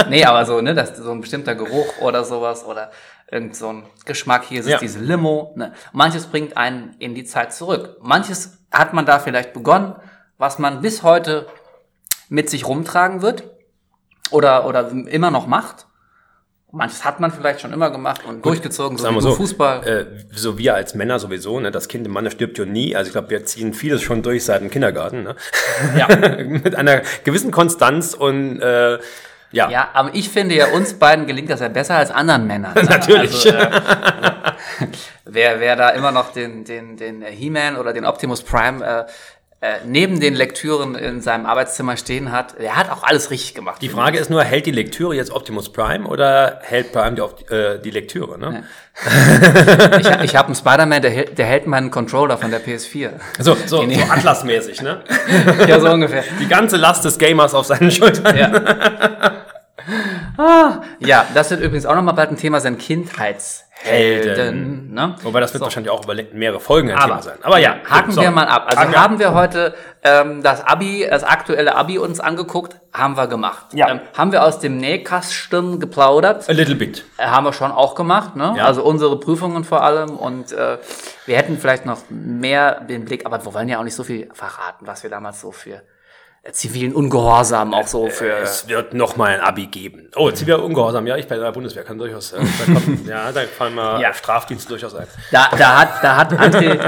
[0.10, 2.90] nee, aber so, ne, das, so ein bestimmter Geruch oder sowas oder
[3.30, 4.44] irgend so ein Geschmack.
[4.44, 4.78] Hier ist es Ja.
[4.78, 5.52] diese Limo.
[5.56, 5.72] Ne.
[5.92, 7.96] Manches bringt einen in die Zeit zurück.
[8.02, 9.94] Manches hat man da vielleicht begonnen,
[10.36, 11.46] was man bis heute
[12.28, 13.44] mit sich rumtragen wird
[14.30, 15.86] oder, oder immer noch macht.
[16.70, 19.86] Manches hat man vielleicht schon immer gemacht und durchgezogen, so wie so, Fußball.
[19.86, 20.04] Äh,
[20.34, 21.70] so wir als Männer sowieso, ne?
[21.70, 22.94] Das Kind im Manne stirbt ja nie.
[22.94, 25.36] Also ich glaube, wir ziehen vieles schon durch seit dem Kindergarten, ne?
[25.96, 26.08] Ja.
[26.44, 28.98] Mit einer gewissen Konstanz und äh,
[29.50, 29.70] ja.
[29.70, 32.74] Ja, aber ich finde ja, uns beiden gelingt das ja besser als anderen Männern.
[32.74, 32.82] ne?
[32.88, 33.46] Natürlich.
[33.46, 34.86] Also, äh,
[35.24, 39.06] wer, wer da immer noch den, den, den He-Man oder den Optimus Prime äh,
[39.60, 43.82] äh, neben den Lektüren in seinem Arbeitszimmer stehen hat, der hat auch alles richtig gemacht.
[43.82, 47.80] Die Frage ist nur, hält die Lektüre jetzt Optimus Prime oder hält Prime die, äh,
[47.80, 48.62] die Lektüre, ne?
[50.00, 53.10] Ich, ich habe einen Spider-Man, der, hält- der hält meinen Controller von der PS4.
[53.38, 55.02] So, so, so Atlas-mäßig, ne?
[55.68, 56.24] ja, so ungefähr.
[56.40, 58.36] Die ganze Last des Gamers auf seinen Schultern.
[58.36, 58.50] Ja.
[60.36, 62.76] ah, ja, das wird übrigens auch nochmal bald ein Thema sein,
[63.82, 64.92] Kindheitshelden.
[64.92, 65.14] Ne?
[65.22, 67.38] Wobei das wird wahrscheinlich auch über mehrere Folgen ein Aber, Thema sein.
[67.42, 68.20] Aber ja, haken so.
[68.20, 68.66] wir mal ab.
[68.66, 73.26] Also Haken haben wir heute ähm, das Abi, das aktuelle Abi uns angeguckt, haben wir
[73.26, 73.66] gemacht.
[73.72, 73.88] Ja.
[73.88, 77.04] Ähm, haben wir aus dem Nähkasten geplaudert, A little bit.
[77.18, 78.36] äh, haben wir schon auch gemacht.
[78.36, 78.54] Ne?
[78.56, 78.64] Ja.
[78.64, 80.78] Also unsere Prüfungen vor allem und äh,
[81.26, 84.28] wir hätten vielleicht noch mehr den Blick, aber wir wollen ja auch nicht so viel
[84.32, 85.82] verraten, was wir damals so für
[86.52, 88.32] zivilen Ungehorsam auch so für.
[88.38, 90.08] Es wird noch mal ein Abi geben.
[90.16, 91.06] Oh, ziviler Ungehorsam.
[91.06, 92.32] Ja, ich bei der Bundeswehr kann durchaus.
[92.32, 94.12] Äh, da kommt, ja, da fallen mal Ja.
[94.14, 95.06] Strafdienst durchaus ein.
[95.30, 96.78] Da, da hat, da hat André,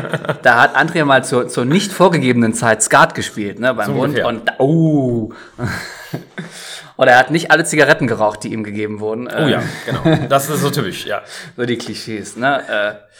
[0.42, 4.04] da hat André mal zur, zur nicht vorgegebenen Zeit Skat gespielt, ne, beim So Bund.
[4.18, 4.26] ungefähr.
[4.26, 5.32] Und, oh.
[6.96, 9.26] Und er hat nicht alle Zigaretten geraucht, die ihm gegeben wurden.
[9.26, 10.26] Oh ja, genau.
[10.28, 11.22] Das ist so typisch, ja.
[11.56, 12.62] So die Klischees, ne.
[12.68, 13.10] Äh,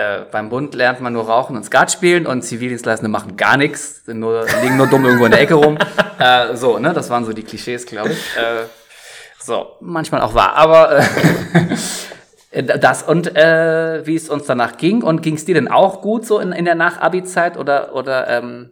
[0.00, 4.04] äh, beim Bund lernt man nur rauchen und Skat spielen und Zivildienstleistende machen gar nichts,
[4.04, 5.78] sind nur, liegen nur dumm irgendwo in der Ecke rum.
[6.20, 8.36] Äh, so, ne, das waren so die Klischees, glaube ich.
[8.36, 8.66] Äh,
[9.42, 11.02] so, manchmal auch wahr, aber äh,
[12.50, 16.02] Äh, Das und äh, wie es uns danach ging und ging es dir denn auch
[16.02, 18.70] gut so in, in der Nach-Abi-Zeit oder oder ähm,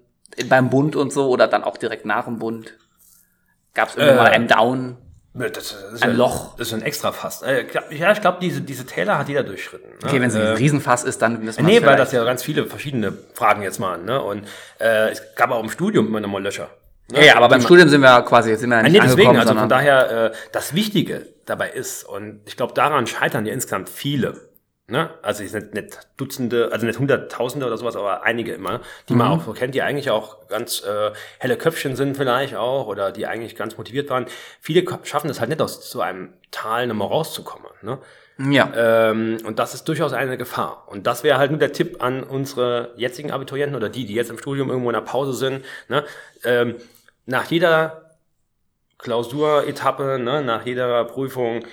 [0.49, 2.75] beim Bund und so oder dann auch direkt nach dem Bund?
[3.75, 4.97] Gab es irgendwann Äh, mal einen Down?
[5.35, 6.57] Das, ist Ein ja- Loch.
[6.57, 7.43] Das ist ein extra Fass.
[7.43, 9.89] Äh, Ja, ich glaube, diese, diese Täler hat jeder durchschritten.
[9.91, 9.97] Ne?
[10.05, 12.43] Okay, wenn es ein Äh, Riesenfass ist, dann müssen wir Nee, weil das ja ganz
[12.43, 14.05] viele verschiedene Fragen jetzt waren.
[14.05, 14.21] Ne?
[14.21, 14.47] Und
[14.81, 16.71] äh, es gab auch im Studium immer noch mal Löcher.
[17.13, 17.21] Ne?
[17.21, 19.55] ja, ja, aber beim Studium sind wir quasi sind wir ja nicht Nee, deswegen, also
[19.55, 22.05] von daher, äh, das Wichtige dabei ist.
[22.05, 24.48] Und ich glaube, daran scheitern ja insgesamt viele.
[24.91, 25.11] Ne?
[25.21, 29.31] Also es sind nicht Dutzende, also nicht Hunderttausende oder sowas, aber einige immer, die man
[29.31, 33.27] auch so kennt, die eigentlich auch ganz äh, helle Köpfchen sind vielleicht auch oder die
[33.27, 34.25] eigentlich ganz motiviert waren.
[34.61, 37.71] Viele schaffen es halt nicht aus so einem Tal nochmal rauszukommen.
[37.83, 37.99] Ne?
[38.39, 38.73] Ja.
[38.75, 40.85] Ähm, und das ist durchaus eine Gefahr.
[40.87, 44.31] Und das wäre halt nur der Tipp an unsere jetzigen Abiturienten oder die, die jetzt
[44.31, 45.67] im Studium irgendwo in der Pause sind.
[45.89, 46.03] Ne?
[46.45, 46.77] Ähm,
[47.27, 48.17] nach jeder
[48.97, 51.65] Klausuretappe, ne, nach jeder Prüfung,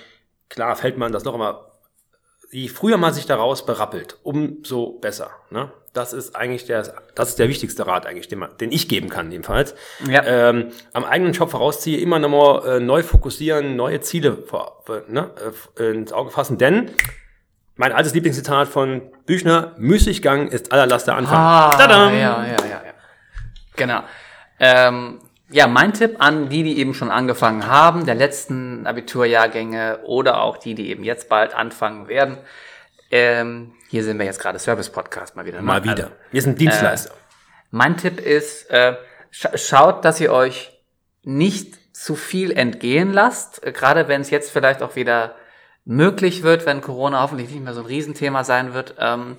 [0.48, 1.65] klar fällt man das noch immer,
[2.50, 5.30] je früher man sich daraus berappelt, umso besser.
[5.50, 5.70] Ne?
[5.92, 9.08] Das ist eigentlich der, das ist der wichtigste Rat eigentlich, den, man, den ich geben
[9.08, 9.74] kann, jedenfalls.
[10.08, 10.24] Ja.
[10.24, 15.30] Ähm, am eigenen Job vorausziehe, immer nochmal äh, neu fokussieren, neue Ziele vor, ne,
[15.78, 16.90] äh, ins Auge fassen, denn
[17.76, 21.38] mein altes Lieblingszitat von Büchner, Müßiggang ist aller Last der Anfang.
[21.38, 22.12] Ah, Tadam!
[22.12, 22.94] ja, ja, ja, ja.
[23.76, 24.00] Genau.
[24.58, 25.20] Ähm,
[25.50, 30.56] ja, mein Tipp an die, die eben schon angefangen haben, der letzten Abiturjahrgänge oder auch
[30.56, 32.38] die, die eben jetzt bald anfangen werden.
[33.10, 35.58] Ähm, hier sind wir jetzt gerade Service-Podcast mal wieder.
[35.58, 35.62] ne?
[35.62, 36.12] Mal wieder.
[36.32, 37.14] Wir sind Dienstleister.
[37.70, 38.96] Mein Tipp ist, äh,
[39.30, 40.72] scha schaut, dass ihr euch
[41.22, 45.36] nicht zu viel entgehen lasst, äh, gerade wenn es jetzt vielleicht auch wieder
[45.84, 49.36] möglich wird, wenn Corona hoffentlich nicht mehr so ein Riesenthema sein wird, ähm,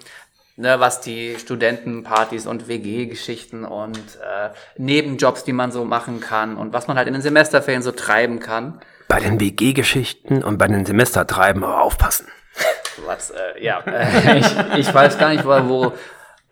[0.57, 6.73] ne, was die Studentenpartys und WG-Geschichten und äh, Nebenjobs, die man so machen kann und
[6.73, 8.81] was man halt in den Semesterferien so treiben kann.
[9.07, 12.27] bei den WG-Geschichten und bei den Semestertreiben aber aufpassen.
[13.05, 15.93] Was, äh, ja, äh, ich, ich weiß gar nicht, wo, wo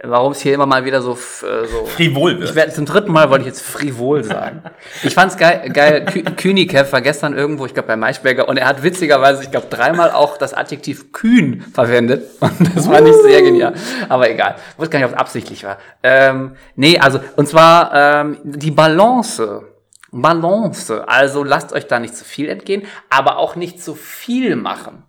[0.04, 2.50] warum es hier immer mal wieder so, äh, so Frivol wird.
[2.50, 4.62] Ich werde zum dritten Mal wollte ich jetzt frivol sagen.
[5.04, 6.06] Ich fand's geil, geil.
[6.06, 9.68] Kü Kühnikev war gestern irgendwo, ich glaube bei Maischberger, und er hat witzigerweise, ich glaube
[9.70, 12.30] dreimal auch das Adjektiv kühn verwendet.
[12.42, 13.74] Und das fand ich sehr genial.
[14.10, 14.56] Aber egal.
[14.72, 15.78] Ich wusste gar nicht, ob es absichtlich war.
[16.04, 19.64] Ähm, nee, also, und zwar ähm, die Balance.
[20.12, 21.08] Balance.
[21.08, 25.04] Also lasst euch da nicht zu viel entgehen, aber auch nicht zu viel machen.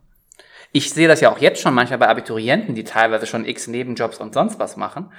[0.76, 4.18] Ich sehe das ja auch jetzt schon manchmal bei Abiturienten, die teilweise schon x Nebenjobs
[4.18, 5.10] und sonst was machen.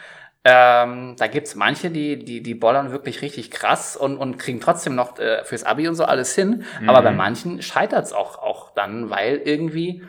[0.43, 4.93] Ähm, da gibt's manche, die, die, die bollern wirklich richtig krass und, und kriegen trotzdem
[4.93, 6.64] noch äh, fürs Abi und so alles hin.
[6.86, 10.03] Aber bei manchen scheitert's auch, auch dann, weil irgendwie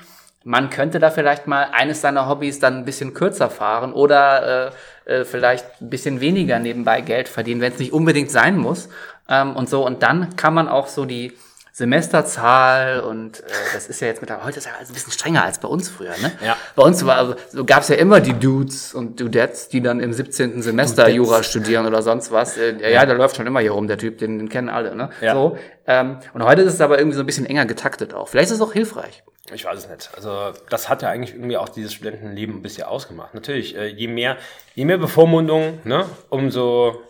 [0.44, 4.72] man könnte da vielleicht mal eines seiner Hobbys dann ein bisschen kürzer fahren oder
[5.06, 8.90] äh, äh, vielleicht ein bisschen weniger nebenbei Geld verdienen, wenn es nicht unbedingt sein muss.
[9.30, 9.86] Ähm, und so.
[9.86, 11.32] Und dann kann man auch so die
[11.78, 15.44] Semesterzahl und äh, das ist ja jetzt mit heute ist ja alles ein bisschen strenger
[15.44, 16.32] als bei uns früher, ne?
[16.44, 16.56] Ja.
[16.74, 20.00] Bei uns war also, so gab es ja immer die Dudes und Dudettes, die dann
[20.00, 20.60] im 17.
[20.60, 21.16] Semester Dudettes.
[21.16, 22.58] Jura studieren oder sonst was.
[22.58, 24.96] Äh, ja, ja, der läuft schon immer hier rum, der Typ, den, den kennen alle,
[24.96, 25.10] ne?
[25.20, 25.34] Ja.
[25.34, 25.56] So.
[25.86, 28.26] Ähm, und heute ist es aber irgendwie so ein bisschen enger getaktet auch.
[28.26, 29.22] Vielleicht ist es auch hilfreich.
[29.54, 30.10] Ich weiß es nicht.
[30.16, 33.34] Also das hat ja eigentlich irgendwie auch dieses Studentenleben ein bisschen ausgemacht.
[33.34, 34.36] Natürlich, äh, je mehr,
[34.74, 37.02] je mehr Bevormundung, ne, umso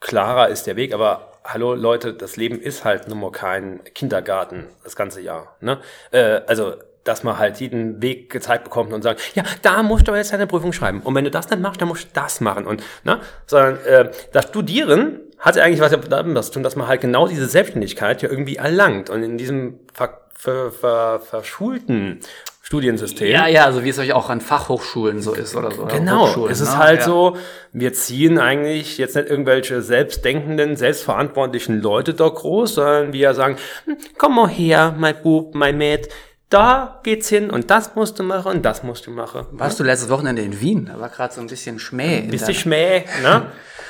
[0.00, 0.92] klarer ist der Weg.
[0.92, 5.56] Aber hallo Leute, das Leben ist halt nun mal kein Kindergarten das ganze Jahr.
[5.60, 5.78] Ne?
[6.10, 6.74] Äh, also
[7.04, 10.46] dass man halt jeden Weg gezeigt bekommt und sagt, ja, da musst du jetzt deine
[10.46, 11.02] Prüfung schreiben.
[11.02, 12.66] Und wenn du das nicht machst, dann musst du das machen.
[12.66, 13.20] Und, ne?
[13.46, 17.28] Sondern äh, das Studieren hat ja eigentlich was damit zu tun, dass man halt genau
[17.28, 19.10] diese Selbstständigkeit ja irgendwie erlangt.
[19.10, 22.20] Und in diesem ver, ver, ver, verschulten
[22.66, 23.28] Studiensystem.
[23.30, 25.84] Ja, ja, also wie es euch auch an Fachhochschulen so ist oder so.
[25.84, 26.78] Genau, es ist ne?
[26.78, 27.04] halt ja.
[27.04, 27.36] so,
[27.72, 33.98] wir ziehen eigentlich jetzt nicht irgendwelche selbstdenkenden, selbstverantwortlichen Leute da groß, sondern wir sagen, hm,
[34.16, 36.08] komm mal her, mein Bub, mein Mäd,
[36.48, 39.44] da geht's hin und das musst du machen und das musst du machen.
[39.52, 40.86] Warst du letztes Wochenende in Wien?
[40.90, 42.20] Da war gerade so ein bisschen Schmäh.
[42.20, 43.42] in Bist der- du Schmäh, ne?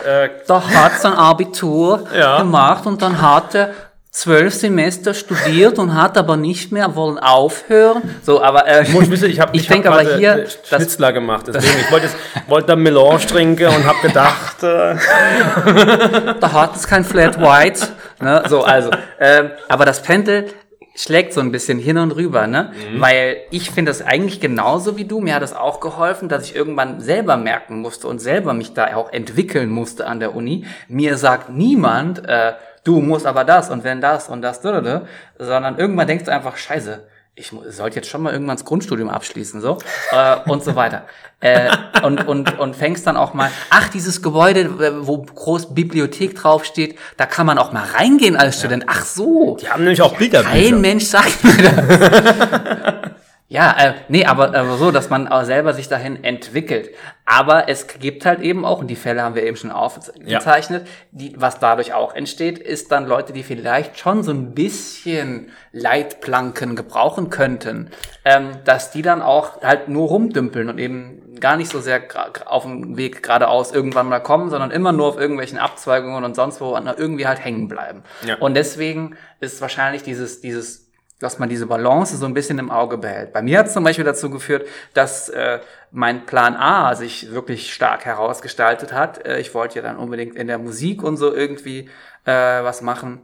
[0.04, 2.38] äh, Da hat sein Abitur Ja.
[2.38, 3.72] gemacht und dann hat er
[4.14, 8.00] zwölf Semester studiert und hat aber nicht mehr wollen aufhören.
[8.22, 11.48] So, aber äh, ich wissen, ich habe ich denke aber hier, äh, das, Schnitzler gemacht,
[11.48, 12.08] deswegen, ich wollte
[12.46, 14.94] wollte da Melange trinken und habe gedacht, äh,
[16.40, 17.88] da hat es kein Flat White.
[18.20, 18.44] Ne?
[18.48, 20.46] So, also, ähm, aber das Pendel
[20.94, 22.72] schlägt so ein bisschen hin und rüber, ne?
[22.98, 25.20] Weil ich finde das eigentlich genauso wie du.
[25.20, 28.94] Mir hat es auch geholfen, dass ich irgendwann selber merken musste und selber mich da
[28.94, 30.66] auch entwickeln musste an der Uni.
[30.86, 32.52] Mir sagt niemand, äh,
[32.84, 37.04] du musst aber das und wenn das und das, sondern irgendwann denkst du einfach, scheiße,
[37.36, 39.78] ich sollte jetzt schon mal irgendwann das Grundstudium abschließen, so,
[40.12, 41.02] äh, und so weiter.
[41.40, 41.68] Äh,
[42.04, 46.96] und, und, und fängst dann auch mal, ach, dieses Gebäude, äh, wo groß Bibliothek draufsteht,
[47.16, 48.84] da kann man auch mal reingehen als Student.
[48.86, 49.56] Ach so.
[49.60, 50.54] die haben nämlich auch Bilderbücher.
[50.54, 53.10] Kein Mensch sagt mir das.
[53.54, 56.90] ja, äh, nee, aber, aber so, dass man auch selber sich dahin entwickelt.
[57.24, 61.34] Aber es gibt halt eben auch, und die Fälle haben wir eben schon aufgezeichnet, die,
[61.36, 67.30] was dadurch auch entsteht, ist dann Leute, die vielleicht schon so ein bisschen Leitplanken gebrauchen
[67.30, 67.92] könnten,
[68.24, 72.02] ähm, dass die dann auch halt nur rumdümpeln und eben gar nicht so sehr
[72.46, 76.60] auf dem Weg geradeaus irgendwann mal kommen, sondern immer nur auf irgendwelchen Abzweigungen und sonst
[76.60, 78.02] wo irgendwie halt hängen bleiben.
[78.26, 78.34] Ja.
[78.38, 80.83] Und deswegen ist wahrscheinlich dieses, dieses
[81.20, 83.32] dass man diese Balance so ein bisschen im Auge behält.
[83.32, 85.60] Bei mir hat es zum Beispiel dazu geführt, dass äh,
[85.90, 89.24] mein Plan A sich wirklich stark herausgestaltet hat.
[89.26, 91.88] Äh, ich wollte ja dann unbedingt in der Musik und so irgendwie
[92.24, 93.20] äh, was machen.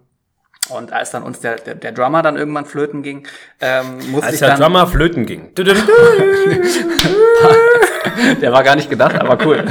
[0.68, 3.26] Und als dann uns der, der, der Drummer dann irgendwann flöten ging,
[3.61, 4.61] ähm, musste Als ich der dann...
[4.61, 5.53] Drummer flöten ging.
[8.43, 9.64] Der war gar nicht gedacht, aber cool.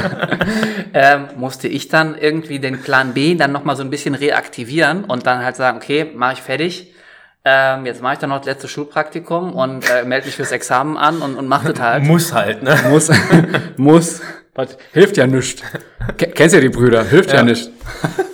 [0.94, 5.28] ähm, musste ich dann irgendwie den Plan B dann nochmal so ein bisschen reaktivieren und
[5.28, 6.94] dann halt sagen, okay, mache ich fertig.
[7.52, 10.98] Ähm, jetzt mache ich dann noch das letzte Schulpraktikum und äh, melde mich fürs Examen
[10.98, 12.04] an und, und mach das halt.
[12.04, 12.78] Muss halt, ne?
[12.90, 13.10] muss,
[13.78, 14.22] muss.
[14.54, 15.62] Was, hilft ja nichts.
[16.18, 17.44] Kennst ja die Brüder, hilft ja, Ja.
[17.44, 17.70] nichts.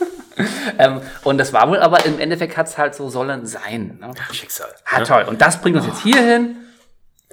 [0.80, 3.98] ähm, und das war wohl, aber im Endeffekt hat's halt so sollen sein.
[4.02, 4.12] Ne?
[4.34, 4.68] Schicksal.
[4.92, 5.24] Ah, toll.
[5.28, 6.56] Und das bringt uns jetzt hier hin.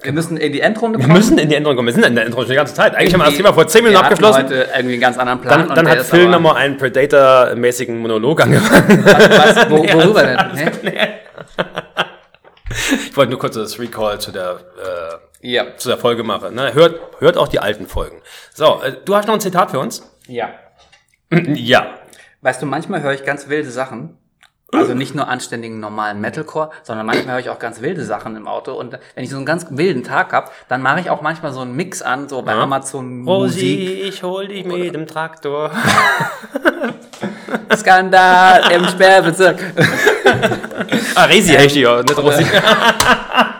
[0.01, 1.17] Wir müssen in die Endrunde Wir kommen.
[1.17, 1.87] müssen in die Endrunde kommen.
[1.87, 2.95] Wir sind in der Endrunde schon die ganze Zeit.
[2.95, 4.43] Eigentlich haben wir das Thema vor 10 Minuten Wir abgeschlossen.
[4.43, 5.59] heute irgendwie einen ganz anderen Plan.
[5.59, 9.05] Dann, und dann hat Phil nochmal einen Predator-mäßigen Monolog angefangen.
[9.05, 10.37] Was, wo, worüber denn?
[10.57, 11.07] Hä?
[13.07, 14.59] Ich wollte nur kurz das Recall zu der,
[15.41, 15.77] äh, Ja.
[15.77, 16.55] zu der Folge machen.
[16.55, 16.73] Ne?
[16.73, 18.21] Hört, hört auch die alten Folgen.
[18.53, 20.11] So, äh, du hast noch ein Zitat für uns?
[20.27, 20.49] Ja.
[21.31, 21.99] Ja.
[22.41, 24.17] Weißt du, manchmal höre ich ganz wilde Sachen.
[24.73, 28.47] Also nicht nur anständigen normalen Metalcore, sondern manchmal höre ich auch ganz wilde Sachen im
[28.47, 28.73] Auto.
[28.73, 31.61] Und wenn ich so einen ganz wilden Tag habe, dann mache ich auch manchmal so
[31.61, 33.79] einen Mix an, so bei Amazon Musik.
[33.79, 35.71] Rosi, ich hol dich mit dem Traktor.
[37.75, 39.59] Skandal im Sperrbezirk.
[41.15, 42.45] ah, Resi heißt die ja, nicht Rosi.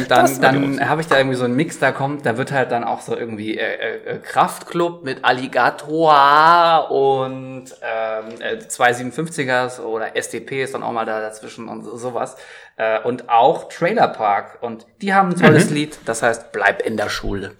[0.00, 2.70] Und dann, dann habe ich da irgendwie so einen Mix, da kommt, da wird halt
[2.70, 10.62] dann auch so irgendwie äh, äh, Kraftclub mit Alligator und ähm, äh, 257ers oder SDP
[10.62, 12.36] ist dann auch mal da dazwischen und so, sowas.
[12.76, 14.58] Äh, und auch Trailer Park.
[14.60, 17.52] Und die haben ein tolles Lied, das heißt Bleib in der Schule.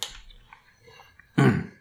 [1.35, 1.71] Hm.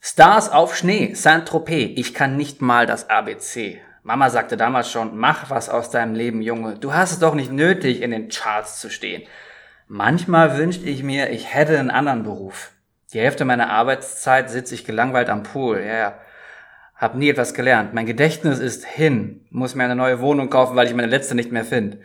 [0.00, 3.80] Stars auf Schnee, Saint-Tropez, ich kann nicht mal das ABC.
[4.02, 6.76] Mama sagte damals schon, mach was aus deinem Leben, Junge.
[6.76, 9.22] Du hast es doch nicht nötig, in den Charts zu stehen.
[9.86, 12.72] Manchmal wünschte ich mir, ich hätte einen anderen Beruf.
[13.12, 15.80] Die Hälfte meiner Arbeitszeit sitze ich gelangweilt am Pool.
[15.80, 16.18] Ja, ja.
[16.96, 17.94] Hab nie etwas gelernt.
[17.94, 19.46] Mein Gedächtnis ist hin.
[19.50, 21.98] Muss mir eine neue Wohnung kaufen, weil ich meine letzte nicht mehr finde.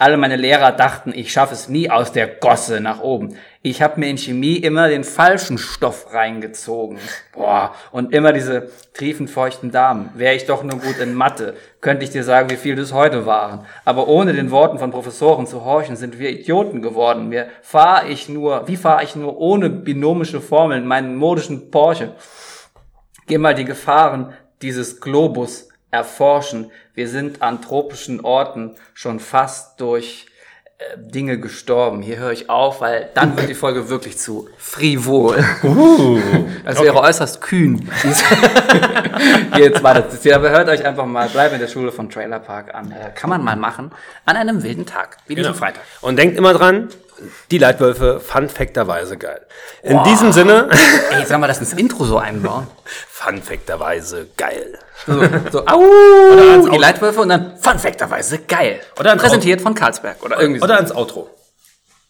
[0.00, 3.36] Alle meine Lehrer dachten, ich schaffe es nie aus der Gosse nach oben.
[3.60, 6.96] Ich habe mir in Chemie immer den falschen Stoff reingezogen.
[7.34, 10.08] Boah, und immer diese triefend feuchten Damen.
[10.14, 13.26] Wäre ich doch nur gut in Mathe, könnte ich dir sagen, wie viel das heute
[13.26, 13.66] waren.
[13.84, 17.28] Aber ohne den Worten von Professoren zu horchen, sind wir Idioten geworden.
[17.28, 22.14] Mir fahr ich nur, wie fahre ich nur ohne binomische Formeln meinen modischen Porsche?
[23.26, 24.32] Geh mal die Gefahren
[24.62, 26.70] dieses Globus erforschen.
[26.94, 30.26] Wir sind an tropischen Orten schon fast durch
[30.78, 32.00] äh, Dinge gestorben.
[32.02, 35.44] Hier höre ich auf, weil dann wird die Folge wirklich zu frivol.
[35.62, 36.18] Uh,
[36.64, 37.90] Das wäre äußerst kühn.
[39.56, 40.06] Jetzt weiter.
[40.36, 42.92] Aber hört euch einfach mal, bleibt in der Schule von Trailer Park an.
[42.92, 43.90] Äh, Kann man mal machen
[44.26, 45.52] an einem wilden Tag, wie Genau.
[45.52, 45.82] Freitag.
[46.00, 46.88] Und denkt immer dran,
[47.50, 49.40] die Leitwölfe funfacterweise geil.
[49.82, 50.68] In diesem Sinne,
[51.10, 52.66] Ey, sollen wir das ins Intro so einbauen?
[53.08, 54.78] funfacterweise geil.
[55.06, 55.80] So, so au,
[56.52, 56.76] ans die.
[56.78, 58.80] Leitwölfe und dann funfacterweise geil.
[58.98, 60.64] Oder ans Präsentiert von Carlsberg oder irgendwie so.
[60.64, 61.30] Oder ins Outro.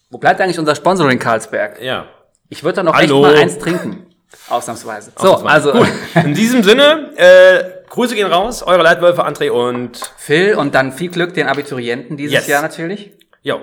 [0.09, 1.81] Wo bleibt eigentlich unser Sponsoring Carlsberg?
[1.81, 2.05] Ja.
[2.49, 3.25] Ich würde da noch Hallo.
[3.25, 4.07] echt mal eins trinken.
[4.49, 5.11] Ausnahmsweise.
[5.17, 5.87] So, also Gut.
[6.15, 11.09] In diesem Sinne, äh, Grüße gehen raus, eure Leitwölfe André und Phil und dann viel
[11.11, 12.47] Glück den Abiturienten dieses Yes.
[12.47, 13.11] Jahr natürlich.
[13.41, 13.59] jo.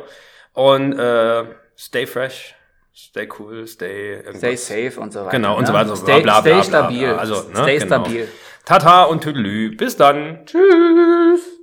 [0.58, 1.44] Und äh,
[1.76, 2.56] stay fresh,
[2.92, 4.38] stay cool, stay irgendwas.
[4.38, 5.30] Stay safe und so weiter.
[5.30, 5.78] Genau, und so ne?
[5.78, 5.94] weiter.
[5.94, 7.10] Stay, bla, bla, bla, stay stabil.
[7.10, 7.86] Also, ne, stay genau.
[7.86, 8.28] stabil.
[8.64, 9.76] Tata und Tüdelü.
[9.76, 10.44] Bis dann.
[10.46, 11.57] Tschüss.